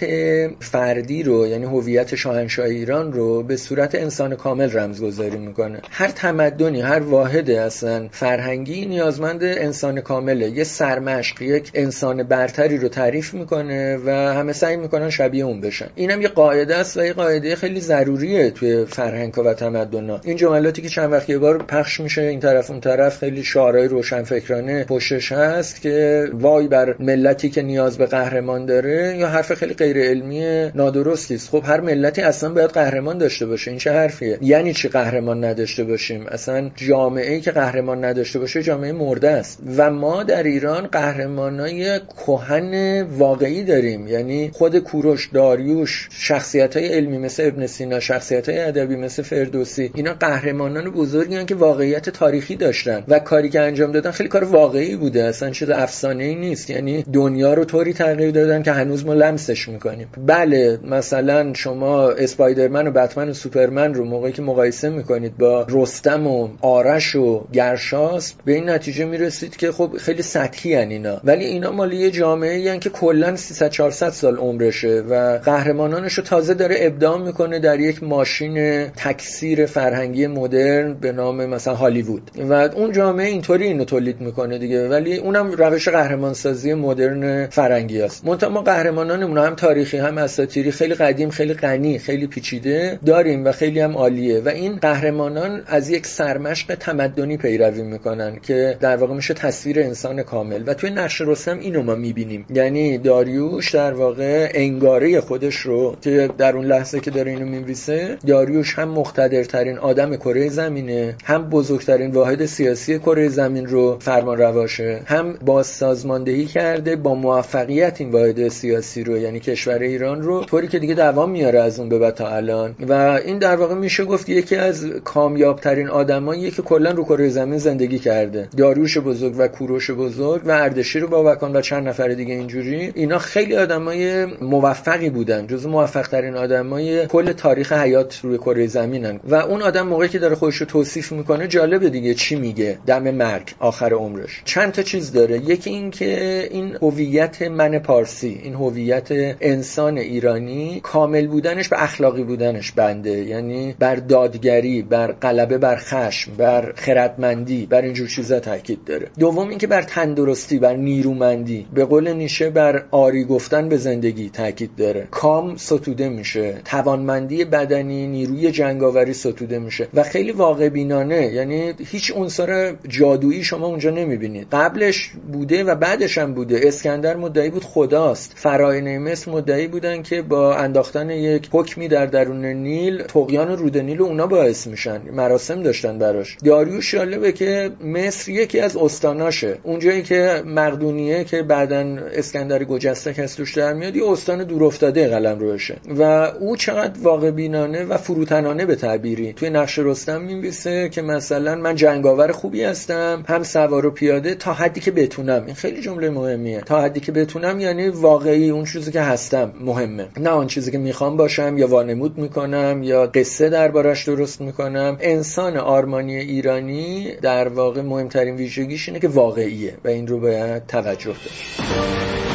فردی 0.59 1.23
رو 1.23 1.47
یعنی 1.47 1.65
هویت 1.65 2.15
شاهنشاه 2.15 2.65
ایران 2.65 3.13
رو 3.13 3.43
به 3.43 3.57
صورت 3.57 3.95
انسان 3.95 4.35
کامل 4.35 4.71
رمزگذاری 4.71 5.37
می‌کنه. 5.37 5.81
هر 5.91 6.07
تمدنی 6.07 6.81
هر 6.81 6.99
واحد 6.99 7.30
واحده 7.31 7.61
اصلا. 7.61 8.07
فرهنگی 8.11 8.85
نیازمند 8.85 9.43
انسان 9.43 10.01
کامله. 10.01 10.49
یه 10.49 10.63
سرمشق 10.63 11.41
یک 11.41 11.71
انسان 11.73 12.23
برتری 12.23 12.77
رو 12.77 12.87
تعریف 12.87 13.33
می‌کنه 13.33 13.97
و 14.05 14.09
همه 14.09 14.53
سعی 14.53 14.77
می‌کنن 14.77 15.09
شبیه 15.09 15.45
اون 15.45 15.61
بشن. 15.61 15.87
اینم 15.95 16.21
یه 16.21 16.27
قاعده 16.27 16.75
است 16.75 16.97
و 16.97 17.05
یه 17.05 17.13
قاعده 17.13 17.55
خیلی 17.55 17.79
ضروریه 17.79 18.49
توی 18.49 18.85
فرهنگ 18.85 19.37
و 19.37 19.53
تمدن 19.53 20.19
این 20.23 20.37
جملاتی 20.37 20.81
که 20.81 20.89
چند 20.89 21.11
وقت 21.11 21.29
یه 21.29 21.37
بار 21.37 21.57
پخش 21.57 21.99
میشه 21.99 22.21
این 22.21 22.39
طرف 22.39 22.71
اون 22.71 22.79
طرف 22.79 23.17
خیلی 23.17 23.43
شعارهای 23.43 23.87
روشنفکرانه 23.87 24.83
پشتش 24.83 25.31
هست 25.31 25.81
که 25.81 26.27
وای 26.33 26.67
بر 26.67 26.95
ملتی 26.99 27.49
که 27.49 27.61
نیاز 27.61 27.97
به 27.97 28.05
قهرمان 28.05 28.65
داره 28.65 29.17
یا 29.17 29.27
حرف 29.27 29.53
خیلی 29.53 29.73
غیر 29.73 29.97
علمی 29.97 30.71
نادرستی 30.75 31.35
است. 31.35 31.49
خب 31.49 31.63
هر 31.65 31.81
ملتی 31.81 32.21
اصلا 32.21 32.49
باید 32.53 32.69
قهرمان 32.69 33.17
داشته 33.17 33.45
باشه. 33.45 33.71
این 33.71 33.79
چه 33.79 33.91
حرفیه؟ 33.91 34.37
یعنی 34.41 34.73
چی 34.73 34.87
قهرمان 34.87 35.45
نداشته 35.45 35.83
باشیم؟ 35.83 36.25
اصلا 36.27 36.71
جامعه 36.75 37.10
جامعه 37.11 37.33
ای 37.33 37.41
که 37.41 37.51
قهرمان 37.51 38.05
نداشته 38.05 38.39
باشه 38.39 38.63
جامعه 38.63 38.91
مرده 38.91 39.29
است. 39.29 39.59
و 39.77 39.91
ما 39.91 40.23
در 40.23 40.43
ایران 40.43 40.87
قهرمانای 40.87 41.99
کهن 41.99 43.01
واقعی 43.01 43.63
داریم. 43.63 44.07
یعنی 44.07 44.51
خود 44.53 44.79
کوروش 44.79 45.29
داریوش 45.33 46.09
شخصیت 46.11 46.77
های 46.77 46.87
علمی 46.87 47.17
مثل 47.17 47.47
ابن 47.47 47.67
سینا 47.67 47.99
شخصیت 47.99 48.49
های 48.49 48.59
ادبی 48.59 48.95
مثل 48.95 49.23
فردوسی 49.23 49.91
اینا 49.95 50.13
قهرمانان 50.13 50.89
بزرگی 50.89 51.45
که 51.45 51.55
واقعیت 51.55 52.09
تاریخی 52.09 52.55
داشتن. 52.55 53.03
و 53.07 53.19
کاری 53.19 53.49
که 53.49 53.59
انجام 53.59 53.91
دادن 53.91 54.11
خیلی 54.11 54.29
کار 54.29 54.43
واقعی 54.43 54.95
بوده. 54.95 55.23
اصلا 55.23 55.49
چیز 55.49 55.69
افسانه 55.69 56.23
ای 56.23 56.35
نیست. 56.35 56.69
یعنی 56.69 57.03
دنیا 57.13 57.53
رو 57.53 57.65
طوری 57.65 57.93
تغییر 57.93 58.31
دادن 58.31 58.63
که 58.63 58.71
هنوز 58.71 59.05
ما 59.05 59.13
لمسش 59.13 59.69
می‌کنیم. 59.69 60.07
بله 60.27 60.79
مثلا 60.83 61.53
شما 61.53 62.09
اسپایدرمن 62.09 62.87
و 62.87 62.91
بتمن 62.91 63.29
و 63.29 63.33
سوپرمن 63.33 63.93
رو 63.93 64.05
موقعی 64.05 64.31
که 64.31 64.41
مقایسه 64.41 64.89
می‌کنید 64.89 65.37
با 65.37 65.65
رستم 65.69 66.27
و 66.27 66.49
آرش 66.61 67.00
و 67.15 67.47
گرشاس 67.53 68.33
به 68.45 68.53
این 68.53 68.69
نتیجه 68.69 69.05
می‌رسید 69.05 69.57
که 69.57 69.71
خب 69.71 69.97
خیلی 69.97 70.21
سطحی 70.21 70.75
هن 70.75 70.89
اینا. 70.89 71.21
ولی 71.23 71.45
اینا 71.45 71.71
مالی 71.71 71.97
یه 71.97 72.11
جامعه 72.11 72.59
یعنی 72.59 72.79
که 72.79 72.89
کلا 72.89 73.35
300 73.35 73.69
400 73.69 74.09
سال 74.09 74.37
عمرشه 74.37 75.03
و 75.09 75.37
قهرمانانش 75.37 76.13
رو 76.13 76.23
تازه 76.23 76.53
داره 76.53 76.75
ابداع 76.79 77.17
می‌کنه 77.17 77.59
در 77.59 77.79
یک 77.79 78.03
ماشین 78.03 78.87
تکثیر 78.87 79.65
فرهنگی 79.65 80.27
مدرن 80.27 80.93
به 80.93 81.11
نام 81.11 81.45
مثلا 81.45 81.75
هالیوود. 81.75 82.31
و 82.49 82.53
اون 82.53 82.91
جامعه 82.91 83.27
اینطوری 83.27 83.65
اینو 83.65 83.83
تولید 83.85 84.21
می‌کنه 84.21 84.57
دیگه. 84.57 84.87
ولی 84.87 85.17
اونم 85.17 85.51
روش 85.51 85.87
قهرمانسازی 85.87 86.73
مدرن 86.73 87.47
فرنگی 87.47 88.01
است. 88.01 88.25
منتها 88.25 88.49
ما 88.49 88.61
قهرمانانمون 88.61 89.37
هم 89.37 89.55
تاریخی 89.55 89.97
هم 89.97 90.17
اساطیری 90.17 90.71
خیلی 90.71 90.93
قدیم 90.93 91.29
خیلی 91.29 91.53
غنی 91.53 91.99
خیلی 91.99 92.27
پیچیده 92.27 92.99
داریم 93.05 93.45
و 93.45 93.51
خیلی 93.51 93.79
هم 93.79 93.97
عالیه. 93.97 94.39
و 94.39 94.49
این 94.49 94.75
قهرمانان 94.75 95.63
از 95.67 95.89
یک 95.89 96.05
سرمشق 96.05 96.75
تمدنی 96.91 97.37
پیروی 97.37 97.81
می‌کنن 97.81 98.39
که 98.41 98.77
در 98.79 98.97
واقع 98.97 99.13
میشه 99.13 99.33
تصویر 99.33 99.79
انسان 99.79 100.23
کامل. 100.23 100.63
و 100.65 100.73
توی 100.73 100.89
نقش 100.89 101.21
رستم 101.21 101.59
اینو 101.59 101.83
ما 101.83 101.95
می‌بینیم. 101.95 102.45
یعنی 102.53 102.97
داریوش 102.97 103.71
در 103.71 103.93
واقع 103.93 104.49
انگاره 104.53 105.21
خودش 105.21 105.55
رو 105.55 105.95
که 106.01 106.29
در 106.37 106.55
اون 106.55 106.65
لحظه 106.65 106.99
که 106.99 107.11
داره 107.11 107.31
اینو 107.31 107.45
میویسه 107.45 108.17
داریوش 108.27 108.79
هم 108.79 108.89
مقتدرترین 108.89 109.77
آدم 109.77 110.15
کره 110.15 110.49
زمینه 110.49 111.15
هم 111.23 111.49
بزرگترین 111.49 112.11
واحد 112.11 112.45
سیاسی 112.45 112.99
کره 112.99 113.29
زمین 113.29 113.65
رو 113.65 113.97
فرمان 113.99 114.37
رواشه 114.37 115.01
هم 115.05 115.33
بازسازماندهی 115.45 116.45
کرده 116.45 116.95
با 116.95 117.15
موفقیت 117.15 118.01
این 118.01 118.11
واحد 118.11 118.47
سیاسی 118.47 119.03
رو 119.03 119.17
یعنی 119.17 119.39
کشور 119.39 119.79
ایران 119.79 120.21
رو 120.21 120.43
طوری 120.43 120.67
که 120.67 120.79
دیگه 120.79 120.93
دوام 120.93 121.31
میاره 121.31 121.59
از 121.59 121.79
اون 121.79 121.89
به 121.89 121.99
بعد 121.99 122.13
تا 122.13 122.27
الان. 122.27 122.75
و 122.87 122.93
این 123.25 123.39
در 123.39 123.55
واقع 123.55 123.75
میشه 123.75 124.05
گفت 124.05 124.29
یکی 124.29 124.55
از 124.55 124.85
کامیابترین 125.03 125.87
آدمایی 125.87 126.51
که 126.51 126.61
کلا 126.81 126.91
رو 126.91 127.03
کره 127.03 127.29
زمین 127.29 127.57
زندگی 127.57 127.99
کرده. 127.99 128.49
داریوش 128.57 128.97
بزرگ 128.97 129.33
و 129.37 129.47
کوروش 129.47 129.91
بزرگ 129.91 130.41
و 130.45 130.51
اردشیر 130.51 131.05
بابکان 131.05 131.55
و 131.55 131.61
چند 131.61 131.87
نفر 131.87 132.07
دیگه 132.07 132.33
اینجوری. 132.33 132.91
اینا 132.95 133.19
خیلی 133.19 133.55
آدمای 133.55 134.25
موفقی 134.25 135.09
بودن. 135.09 135.47
جز 135.47 135.65
موفق 135.65 136.07
ترین 136.07 136.35
آدمای 136.35 137.07
کل 137.07 137.31
تاریخ 137.31 137.71
حیات 137.71 138.19
روی 138.23 138.37
کره 138.37 138.67
زمینن. 138.67 139.19
و 139.23 139.35
اون 139.35 139.61
آدم 139.61 139.87
موقعی 139.87 140.09
که 140.09 140.19
داره 140.19 140.35
خودش 140.35 140.55
رو 140.55 140.65
توصیف 140.65 141.11
می‌کنه 141.11 141.47
جالبه 141.47 141.89
دیگه 141.89 142.13
چی 142.13 142.35
میگه. 142.35 142.77
دم 142.85 143.11
مرگ. 143.11 143.53
آخر 143.59 143.93
عمرش. 143.93 144.41
چند 144.45 144.71
تا 144.71 144.81
چیز 144.81 145.11
داره. 145.11 145.37
یکی 145.37 145.69
این 145.69 145.91
که 145.91 146.47
این 146.51 146.77
هویت 146.81 147.41
من 147.41 147.79
پارسی 147.79 148.39
این 148.43 148.53
هویت 148.53 149.07
انسان 149.41 149.97
ایرانی 149.97 150.79
کامل 150.83 151.27
بودنش 151.27 151.69
به 151.69 151.83
اخلاقی 151.83 152.23
بودنش 152.23 152.71
بنده. 152.71 153.11
یعنی 153.11 153.75
بر 153.79 153.95
دادگری 153.95 154.81
بر 154.81 155.11
غلبه 155.11 155.57
بر 155.57 155.75
خشم 155.75 156.31
بر 156.37 156.70
خردمندی 156.75 157.65
بر 157.65 157.81
اینجور 157.81 158.07
چیزا 158.07 158.39
تاکید 158.39 158.83
داره. 158.85 159.07
دوم 159.19 159.49
اینکه 159.49 159.67
بر 159.67 159.81
تندرستی 159.81 160.59
بر 160.59 160.75
نیرومندی 160.75 161.67
به 161.73 161.85
قول 161.85 162.13
نیشه 162.13 162.49
بر 162.49 162.83
آری 162.91 163.23
گفتن 163.23 163.69
به 163.69 163.77
زندگی 163.77 164.29
تاکید 164.29 164.75
داره. 164.77 165.07
کام 165.11 165.57
ستوده 165.57 166.09
میشه 166.09 166.61
توانمندی 166.65 167.45
بدنی 167.45 168.07
نیروی 168.07 168.51
جنگاوری 168.51 169.13
ستوده 169.13 169.59
میشه 169.59 169.87
و 169.93 170.03
خیلی 170.03 170.31
واقع 170.31 170.69
بینانه 170.69 171.33
یعنی 171.33 171.73
هیچ 171.91 172.11
عنصر 172.15 172.75
جادویی 172.87 173.43
شما 173.43 173.67
اونجا 173.67 173.89
نمی‌بینید. 173.89 174.47
قبلش 174.51 175.11
بوده 175.31 175.63
و 175.63 175.75
بعدش 175.75 176.17
هم 176.17 176.33
بوده. 176.33 176.59
اسکندر 176.63 177.15
مدعی 177.15 177.49
بود 177.49 177.63
خداست. 177.63 178.31
فراینه 178.35 178.99
مصر 178.99 179.31
مدعی 179.31 179.67
بودن 179.67 180.01
که 180.03 180.21
با 180.21 180.55
انداختن 180.55 181.09
یک 181.09 181.49
حکمی 181.51 181.87
در 181.87 182.05
درون 182.05 182.45
نیل 182.45 183.03
طغیان 183.03 183.57
رود 183.57 183.77
نیل 183.77 184.01
اونا 184.01 184.27
باعث 184.27 184.67
میشن. 184.67 185.01
مراسم 185.13 185.63
داشتن 185.63 185.99
براش. 185.99 186.37
داریوش 186.61 186.91
جالبه 186.91 187.31
که 187.31 187.71
مصر 187.83 188.31
یکی 188.31 188.59
از 188.59 188.77
استاناشه. 188.77 189.57
اونجایی 189.63 190.01
که 190.03 190.43
مقدونیه 190.45 191.23
که 191.23 191.43
بعدا 191.43 191.97
اسکندر 192.13 192.63
گجسته 192.63 193.23
از 193.23 193.35
توش 193.35 193.57
در 193.57 193.73
میاد 193.73 193.95
یه 193.95 194.09
استان 194.09 194.43
دور 194.43 194.63
افتاده 194.63 195.07
قلم 195.07 195.39
روشه 195.39 195.75
و 195.97 196.01
او 196.39 196.55
چقدر 196.55 196.99
واقع 197.01 197.31
بینانه 197.31 197.83
و 197.83 197.97
فروتنانه 197.97 198.65
به 198.65 198.75
تعبیری. 198.75 199.33
توی 199.33 199.49
نقش 199.49 199.79
رستم 199.79 200.21
می‌نویسه 200.21 200.89
که 200.89 201.01
مثلا 201.01 201.55
من 201.55 201.75
جنگاور 201.75 202.31
خوبی 202.31 202.63
هستم 202.63 203.23
هم 203.27 203.43
سوار 203.43 203.85
و 203.85 203.91
پیاده 203.91 204.35
تا 204.35 204.53
حدی 204.53 204.79
که 204.79 204.91
بتونم. 204.91 205.43
این 205.45 205.55
خیلی 205.55 205.81
جمله 205.81 206.09
مهمیه. 206.09 206.61
تا 206.61 206.81
حدی 206.81 206.99
که 206.99 207.11
بتونم 207.11 207.59
یعنی 207.59 207.89
واقعی 207.89 208.49
اون 208.49 208.65
چیزی 208.65 208.91
که 208.91 209.01
هستم 209.01 209.53
مهمه. 209.61 210.07
نه 210.17 210.29
آن 210.29 210.47
چیزی 210.47 210.71
که 210.71 210.77
می‌خوام 210.77 211.17
باشم 211.17 211.57
یا 211.57 211.67
وانمود 211.67 212.17
می‌کنم 212.17 212.81
یا 212.83 213.05
قصه 213.05 213.49
دربارش 213.49 214.07
درست 214.07 214.41
می‌کنم. 214.41 214.97
انسان 214.99 215.57
آرمانی 215.57 216.19
ایرانی 216.51 217.15
در 217.21 217.47
واقع 217.47 217.81
مهمترین 217.81 218.35
ویژگیش 218.35 218.89
اینه 218.89 218.99
که 218.99 219.07
واقعیه 219.07 219.77
و 219.83 219.87
این 219.87 220.07
رو 220.07 220.19
باید 220.19 220.67
توجه 220.67 221.05
داشت. 221.05 222.30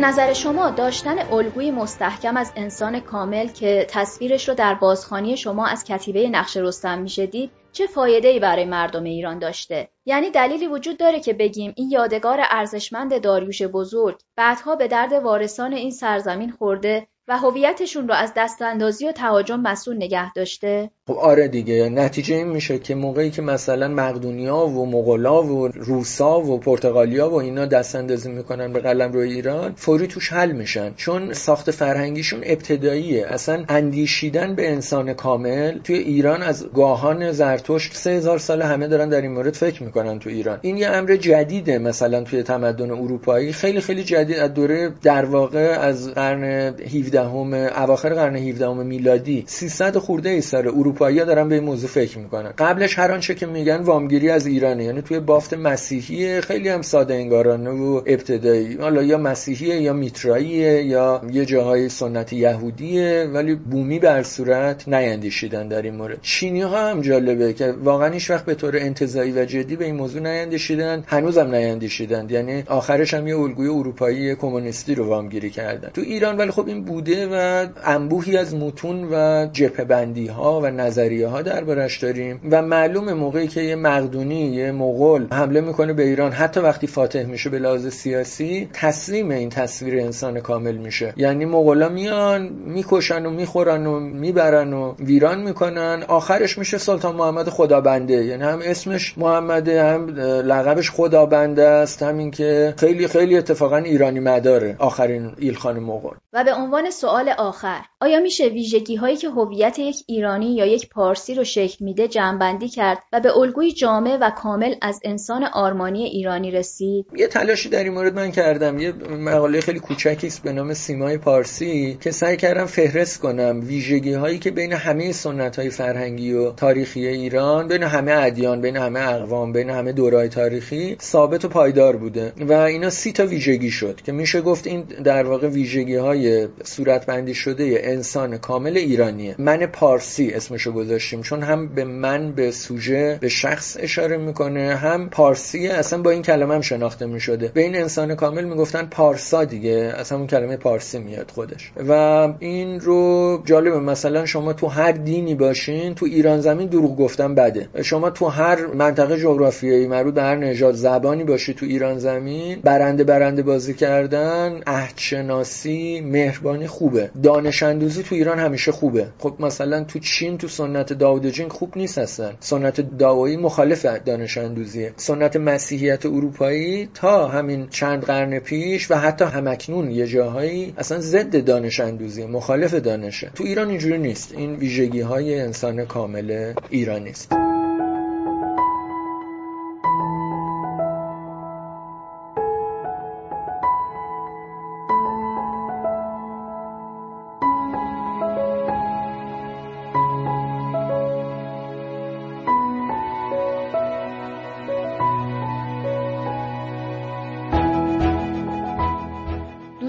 نظر 0.00 0.32
شما 0.32 0.70
داشتن 0.70 1.18
الگوی 1.32 1.70
مستحکم 1.70 2.36
از 2.36 2.52
انسان 2.56 3.00
کامل 3.00 3.48
که 3.48 3.86
تصویرش 3.88 4.48
رو 4.48 4.54
در 4.54 4.74
بازخانی 4.74 5.36
شما 5.36 5.66
از 5.66 5.84
کتیبه 5.84 6.28
نقش 6.28 6.56
رستم 6.56 6.98
میشه 6.98 7.26
دید 7.26 7.50
چه 7.72 7.86
فایده‌ای 7.86 8.38
برای 8.38 8.64
مردم 8.64 9.04
ایران 9.04 9.38
داشته؟ 9.38 9.88
یعنی 10.06 10.30
دلیلی 10.30 10.66
وجود 10.66 10.96
داره 10.96 11.20
که 11.20 11.32
بگیم 11.32 11.72
این 11.76 11.90
یادگار 11.90 12.40
ارزشمند 12.50 13.22
داریوش 13.22 13.62
بزرگ 13.62 14.20
بعدها 14.36 14.76
به 14.76 14.88
درد 14.88 15.12
وارثان 15.12 15.72
این 15.72 15.90
سرزمین 15.90 16.50
خورده 16.50 17.06
و 17.28 17.38
هویتشون 17.38 18.08
رو 18.08 18.14
از 18.14 18.32
دستاندازی 18.36 19.08
و 19.08 19.12
تهاجم 19.12 19.60
مسئول 19.60 19.96
نگه 19.96 20.32
داشته؟ 20.32 20.90
خب 21.10 21.18
آره 21.18 21.48
دیگه 21.48 21.88
نتیجه 21.88 22.34
این 22.34 22.48
میشه 22.48 22.78
که 22.78 22.94
موقعی 22.94 23.30
که 23.30 23.42
مثلا 23.42 23.88
مقدونیا 23.88 24.56
و 24.56 24.86
مغولا 24.86 25.42
و 25.42 25.68
روسا 25.68 26.40
و 26.40 26.58
پرتغالیا 26.58 27.30
و 27.30 27.34
اینا 27.34 27.66
دست 27.66 27.96
اندازی 27.96 28.30
می‌کنن 28.30 28.72
به 28.72 28.80
قلم 28.80 29.12
روی 29.12 29.32
ایران 29.32 29.72
فوری 29.76 30.06
توش 30.06 30.32
حل 30.32 30.52
میشن. 30.52 30.92
چون 30.96 31.32
ساخت 31.32 31.70
فرهنگیشون 31.70 32.40
ابتداییه. 32.42 33.26
اصلا 33.26 33.64
اندیشیدن 33.68 34.54
به 34.54 34.70
انسان 34.70 35.12
کامل 35.12 35.78
توی 35.78 35.96
ایران 35.96 36.42
از 36.42 36.66
گاهان 36.74 37.32
زرتشت 37.32 37.96
سه 37.96 38.10
هزار 38.10 38.38
سال 38.38 38.62
همه 38.62 38.88
دارن 38.88 39.08
در 39.08 39.20
این 39.20 39.32
مورد 39.32 39.54
فکر 39.54 39.82
می‌کنن 39.82 40.18
تو 40.18 40.30
ایران. 40.30 40.58
این 40.62 40.76
یه 40.76 40.88
امر 40.88 41.16
جدیده 41.16 41.78
مثلا 41.78 42.22
توی 42.22 42.42
تمدن 42.42 42.90
اروپایی. 42.90 43.52
خیلی 43.52 43.80
خیلی 43.80 44.04
جدید 44.04 44.36
از 44.36 44.54
دوره 44.54 44.92
در 45.02 45.24
واقع 45.24 45.78
از 45.80 46.10
قرن 46.10 46.44
17 46.44 47.20
هم 47.22 47.54
اواخر 47.54 48.14
قرن 48.14 48.36
17 48.36 48.72
میلادی. 48.72 49.44
300 49.46 49.96
خورده 49.98 50.28
ای 50.28 50.40
سال 50.40 50.66
اروپایی 51.00 51.26
دارن 51.26 51.48
به 51.48 51.54
این 51.54 51.64
موضوع 51.64 51.90
فکر 51.90 52.18
می‌کنن. 52.18 52.52
قبلش 52.58 52.98
هر 52.98 53.12
آنچه 53.12 53.34
که 53.34 53.46
میگن 53.46 53.76
وامگیری 53.76 54.30
از 54.30 54.46
ایرانه. 54.46 54.84
یعنی 54.84 55.02
توی 55.02 55.20
بافت 55.20 55.54
مسیحی 55.54 56.40
خیلی 56.40 56.68
هم 56.68 56.82
ساده 56.82 57.14
انگارانه 57.14 57.70
و 57.70 58.02
ابتدایی. 58.06 58.76
حالا 58.76 59.02
یا 59.02 59.18
مسیحیه 59.18 59.80
یا 59.80 59.92
میتراییه 59.92 60.82
یا 60.82 61.22
یه 61.32 61.44
جاهای 61.46 61.88
سنت 61.88 62.32
یهودیه 62.32 63.30
ولی 63.32 63.54
بومی 63.54 63.98
بر 63.98 64.22
صورت 64.22 64.88
نیندیشیدن 64.88 65.68
در 65.68 65.82
این 65.82 65.94
مورد. 65.94 66.18
چینی 66.22 66.60
ها 66.60 66.90
هم 66.90 67.00
جالبه 67.00 67.52
که 67.52 67.72
واقعا 67.72 68.08
هیچ 68.08 68.30
وقت 68.30 68.44
به 68.44 68.54
طور 68.54 68.76
انتزاعی 68.76 69.32
و 69.32 69.44
جدی 69.44 69.76
به 69.76 69.84
این 69.84 69.96
موضوع 69.96 70.22
نیندیشیدن. 70.22 71.04
هنوزم 71.06 71.54
نیندیشیدن. 71.54 72.26
یعنی 72.30 72.62
آخرش 72.66 73.14
هم 73.14 73.26
یه 73.26 73.38
الگوی 73.38 73.68
اروپایی 73.68 74.34
کمونیستی 74.34 74.94
رو 74.94 75.06
وامگیری 75.06 75.50
کردن. 75.50 75.90
تو 75.94 76.00
ایران 76.00 76.36
ولی 76.36 76.50
خب 76.50 76.66
این 76.68 76.84
بوده 76.84 77.28
و 77.32 77.66
انبوهی 77.84 78.36
از 78.36 78.54
متون 78.54 79.08
و 79.12 79.46
جبهه 79.52 79.84
بندی 79.84 80.26
ها 80.26 80.60
و 80.60 80.70
نظریه 80.90 81.28
ها 81.28 81.42
دربارش 81.42 81.98
داریم 81.98 82.40
و 82.50 82.62
معلوم 82.62 83.12
موقعی 83.12 83.48
که 83.48 83.60
یه 83.60 83.76
مقدونی 83.76 84.54
یه 84.54 84.72
مغول 84.72 85.26
حمله 85.32 85.60
می‌کنه 85.60 85.92
به 85.92 86.02
ایران 86.02 86.32
حتی 86.32 86.60
وقتی 86.60 86.86
فاتح 86.86 87.22
میشه 87.22 87.50
به 87.50 87.58
لحاظ 87.58 87.86
سیاسی 87.86 88.68
تسلیم 88.72 89.30
این 89.30 89.48
تصویر 89.48 90.00
انسان 90.00 90.40
کامل 90.40 90.76
میشه. 90.76 91.14
یعنی 91.16 91.44
مغولا 91.44 91.88
میان 91.88 92.48
می‌کشن 92.66 93.26
و 93.26 93.30
می‌خورن 93.30 93.86
و 93.86 94.00
می‌برن 94.00 94.72
و 94.72 94.94
ویران 94.98 95.40
می‌کنن. 95.40 96.04
آخرش 96.08 96.58
میشه 96.58 96.78
سلطان 96.78 97.16
محمد 97.16 97.48
خدابنده. 97.48 98.24
یعنی 98.24 98.42
هم 98.42 98.60
اسمش 98.64 99.18
محمده 99.18 99.84
هم 99.84 100.08
لقبش 100.26 100.90
خدابنده 100.90 101.62
است. 101.62 102.02
همین 102.02 102.30
که 102.30 102.74
خیلی 102.76 103.08
خیلی 103.08 103.38
اتفاقا 103.38 103.76
ایرانی 103.76 104.20
مداره. 104.20 104.76
آخرین 104.78 105.32
ایلخان 105.38 105.78
مغول. 105.78 106.14
و 106.32 106.44
به 106.44 106.54
عنوان 106.54 106.90
سوال 106.90 107.28
آخر 107.38 107.80
آیا 108.00 108.20
میشه 108.20 108.44
ویژگی 108.48 108.96
هایی 108.96 109.16
که 109.16 109.28
هویت 109.28 109.78
یک 109.78 109.96
ایرانی 110.06 110.54
یا 110.54 110.64
یک 110.70 110.88
پارسی 110.88 111.34
رو 111.34 111.44
شکل 111.44 111.84
میده 111.84 112.08
جمعبندی 112.08 112.68
کرد 112.68 112.98
و 113.12 113.20
به 113.20 113.36
الگوی 113.36 113.72
جامع 113.72 114.18
و 114.20 114.30
کامل 114.30 114.74
از 114.82 115.00
انسان 115.04 115.44
آرمانی 115.44 116.04
ایرانی 116.04 116.50
رسید. 116.50 117.06
یه 117.16 117.26
تلاشی 117.26 117.68
در 117.68 117.84
این 117.84 117.92
مورد 117.92 118.14
من 118.14 118.30
کردم. 118.30 118.78
یه 118.78 118.92
مقاله 118.92 119.60
خیلی 119.60 119.78
کوچکی 119.78 120.26
است 120.26 120.42
به 120.42 120.52
نام 120.52 120.74
سیمای 120.74 121.18
پارسی 121.18 121.98
که 122.00 122.10
سعی 122.10 122.36
کردم 122.36 122.66
فهرست 122.66 123.20
کنم 123.20 123.60
ویژگی 123.66 124.12
هایی 124.12 124.38
که 124.38 124.50
بین 124.50 124.72
همه 124.72 125.12
سنت 125.12 125.58
های 125.58 125.70
فرهنگی 125.70 126.32
و 126.32 126.52
تاریخی 126.52 127.06
ایران 127.06 127.68
بین 127.68 127.82
همه 127.82 128.12
ادیان 128.12 128.60
بین 128.60 128.76
همه 128.76 129.00
اقوام 129.00 129.52
بین 129.52 129.70
همه 129.70 129.92
دورای 129.92 130.28
تاریخی 130.28 130.96
ثابت 131.02 131.44
و 131.44 131.48
پایدار 131.48 131.96
بوده. 131.96 132.32
و 132.40 132.52
اینا 132.52 132.90
سی 132.90 133.12
تا 133.12 133.26
ویژگی 133.26 133.70
شد 133.70 134.00
که 134.00 134.12
میشه 134.12 134.40
گفت 134.40 134.66
این 134.66 134.82
در 134.82 135.22
واقع 135.22 135.48
ویژگی 135.48 135.96
های 135.96 136.48
صورتبندی 136.64 137.34
شده 137.34 137.80
انسان 137.82 138.38
کامل 138.38 138.76
ایرانیه. 138.76 139.34
من 139.38 139.66
پارسی 139.66 140.32
اسمشو 140.60 140.72
گذاشتیم. 140.72 141.22
چون 141.22 141.42
هم 141.42 141.68
به 141.68 141.84
من 141.84 142.32
به 142.32 142.50
سوژه 142.50 143.18
به 143.20 143.28
شخص 143.28 143.76
اشاره 143.80 144.16
می‌کنه 144.16 144.76
هم 144.76 145.08
پارسی 145.08 145.68
اصلا 145.68 146.02
با 146.02 146.10
این 146.10 146.22
کلمه 146.22 146.54
هم 146.54 146.60
شناخته 146.60 147.06
می‌شده. 147.06 147.50
به 147.54 147.60
این 147.60 147.76
انسان 147.76 148.14
کامل 148.14 148.44
می‌گفتن 148.44 148.86
پارسا 148.86 149.44
دیگه 149.44 149.94
اصلا 149.96 150.18
اون 150.18 150.26
کلمه 150.26 150.56
پارسی 150.56 150.98
میاد 150.98 151.30
خودش. 151.34 151.72
و 151.88 151.92
این 152.38 152.80
رو 152.80 153.42
جالبه 153.44 153.80
مثلا 153.80 154.26
شما 154.26 154.52
تو 154.52 154.66
هر 154.66 154.92
دینی 154.92 155.34
باشین 155.34 155.94
تو 155.94 156.06
ایران 156.06 156.40
زمین 156.40 156.68
دروغ 156.68 156.96
گفتن 156.96 157.34
بده. 157.34 157.68
شما 157.82 158.10
تو 158.10 158.26
هر 158.26 158.66
منطقه 158.66 159.18
جغرافیایی 159.18 159.86
مربوط 159.86 160.14
به 160.14 160.22
هر 160.22 160.36
نژاد 160.36 160.74
زبانی 160.74 161.24
باشی 161.24 161.54
تو 161.54 161.66
ایران 161.66 161.98
زمین 161.98 162.60
برنده 162.64 163.04
برنده 163.04 163.42
بازی 163.42 163.74
کردن 163.74 164.60
عهدشناسی 164.66 166.00
مهربانی 166.00 166.66
خوبه. 166.66 167.10
دانش 167.22 167.62
اندوزی 167.62 168.02
تو 168.02 168.14
ایران 168.14 168.38
همیشه 168.38 168.72
خوبه. 168.72 169.06
خب 169.18 169.34
مثلا 169.40 169.84
تو 169.84 169.98
چین 169.98 170.38
تو 170.38 170.48
سنت 170.50 170.92
داوود 170.92 171.26
جنگ 171.26 171.52
خوب 171.52 171.72
نیست 171.76 171.98
هستن 171.98 172.34
سنت 172.40 172.98
داوایی 172.98 173.36
مخالف 173.36 173.86
دانش 173.86 174.38
اندوزیه. 174.38 174.92
سنت 174.96 175.36
مسیحیت 175.36 176.06
اروپایی 176.06 176.88
تا 176.94 177.28
همین 177.28 177.68
چند 177.68 178.04
قرن 178.04 178.38
پیش 178.38 178.90
و 178.90 178.94
حتی 178.94 179.24
همکنون 179.24 179.90
یه 179.90 180.06
جاهایی 180.06 180.74
اصلا 180.78 180.98
ضد 181.00 181.44
دانش 181.44 181.80
اندوزی 181.80 182.26
مخالف 182.26 182.74
دانشه. 182.74 183.30
تو 183.34 183.44
ایران 183.44 183.68
اینجوری 183.68 183.98
نیست. 183.98 184.32
این 184.32 184.54
ویژگی 184.54 185.00
های 185.00 185.40
انسان 185.40 185.84
کامل 185.84 186.54
ایرانی 186.70 187.10
است 187.10 187.49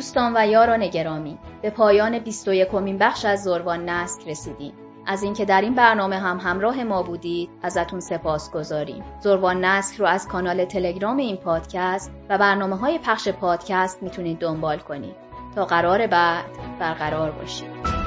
دوستان 0.01 0.33
و 0.35 0.47
یاران 0.47 0.87
گرامی 0.87 1.37
به 1.61 1.69
پایان 1.69 2.19
21 2.19 2.67
کمین 2.67 2.97
بخش 2.97 3.25
از 3.25 3.43
زروان 3.43 3.89
نسک 3.89 4.27
رسیدیم. 4.27 4.73
از 5.05 5.23
اینکه 5.23 5.45
در 5.45 5.61
این 5.61 5.75
برنامه 5.75 6.19
هم 6.19 6.37
همراه 6.37 6.83
ما 6.83 7.03
بودید 7.03 7.49
ازتون 7.61 7.99
سپاس 7.99 8.51
گذاریم. 8.51 9.03
زروان 9.19 9.65
نسک 9.65 9.95
رو 9.95 10.05
از 10.05 10.27
کانال 10.27 10.65
تلگرام 10.65 11.17
این 11.17 11.37
پادکست 11.37 12.11
و 12.29 12.37
برنامه 12.37 12.75
های 12.75 12.99
پخش 12.99 13.27
پادکست 13.27 14.03
می‌تونید 14.03 14.39
دنبال 14.39 14.79
کنید. 14.79 15.15
تا 15.55 15.65
قرار 15.65 16.07
بعد 16.07 16.45
برقرار 16.79 17.31
باشید. 17.31 18.00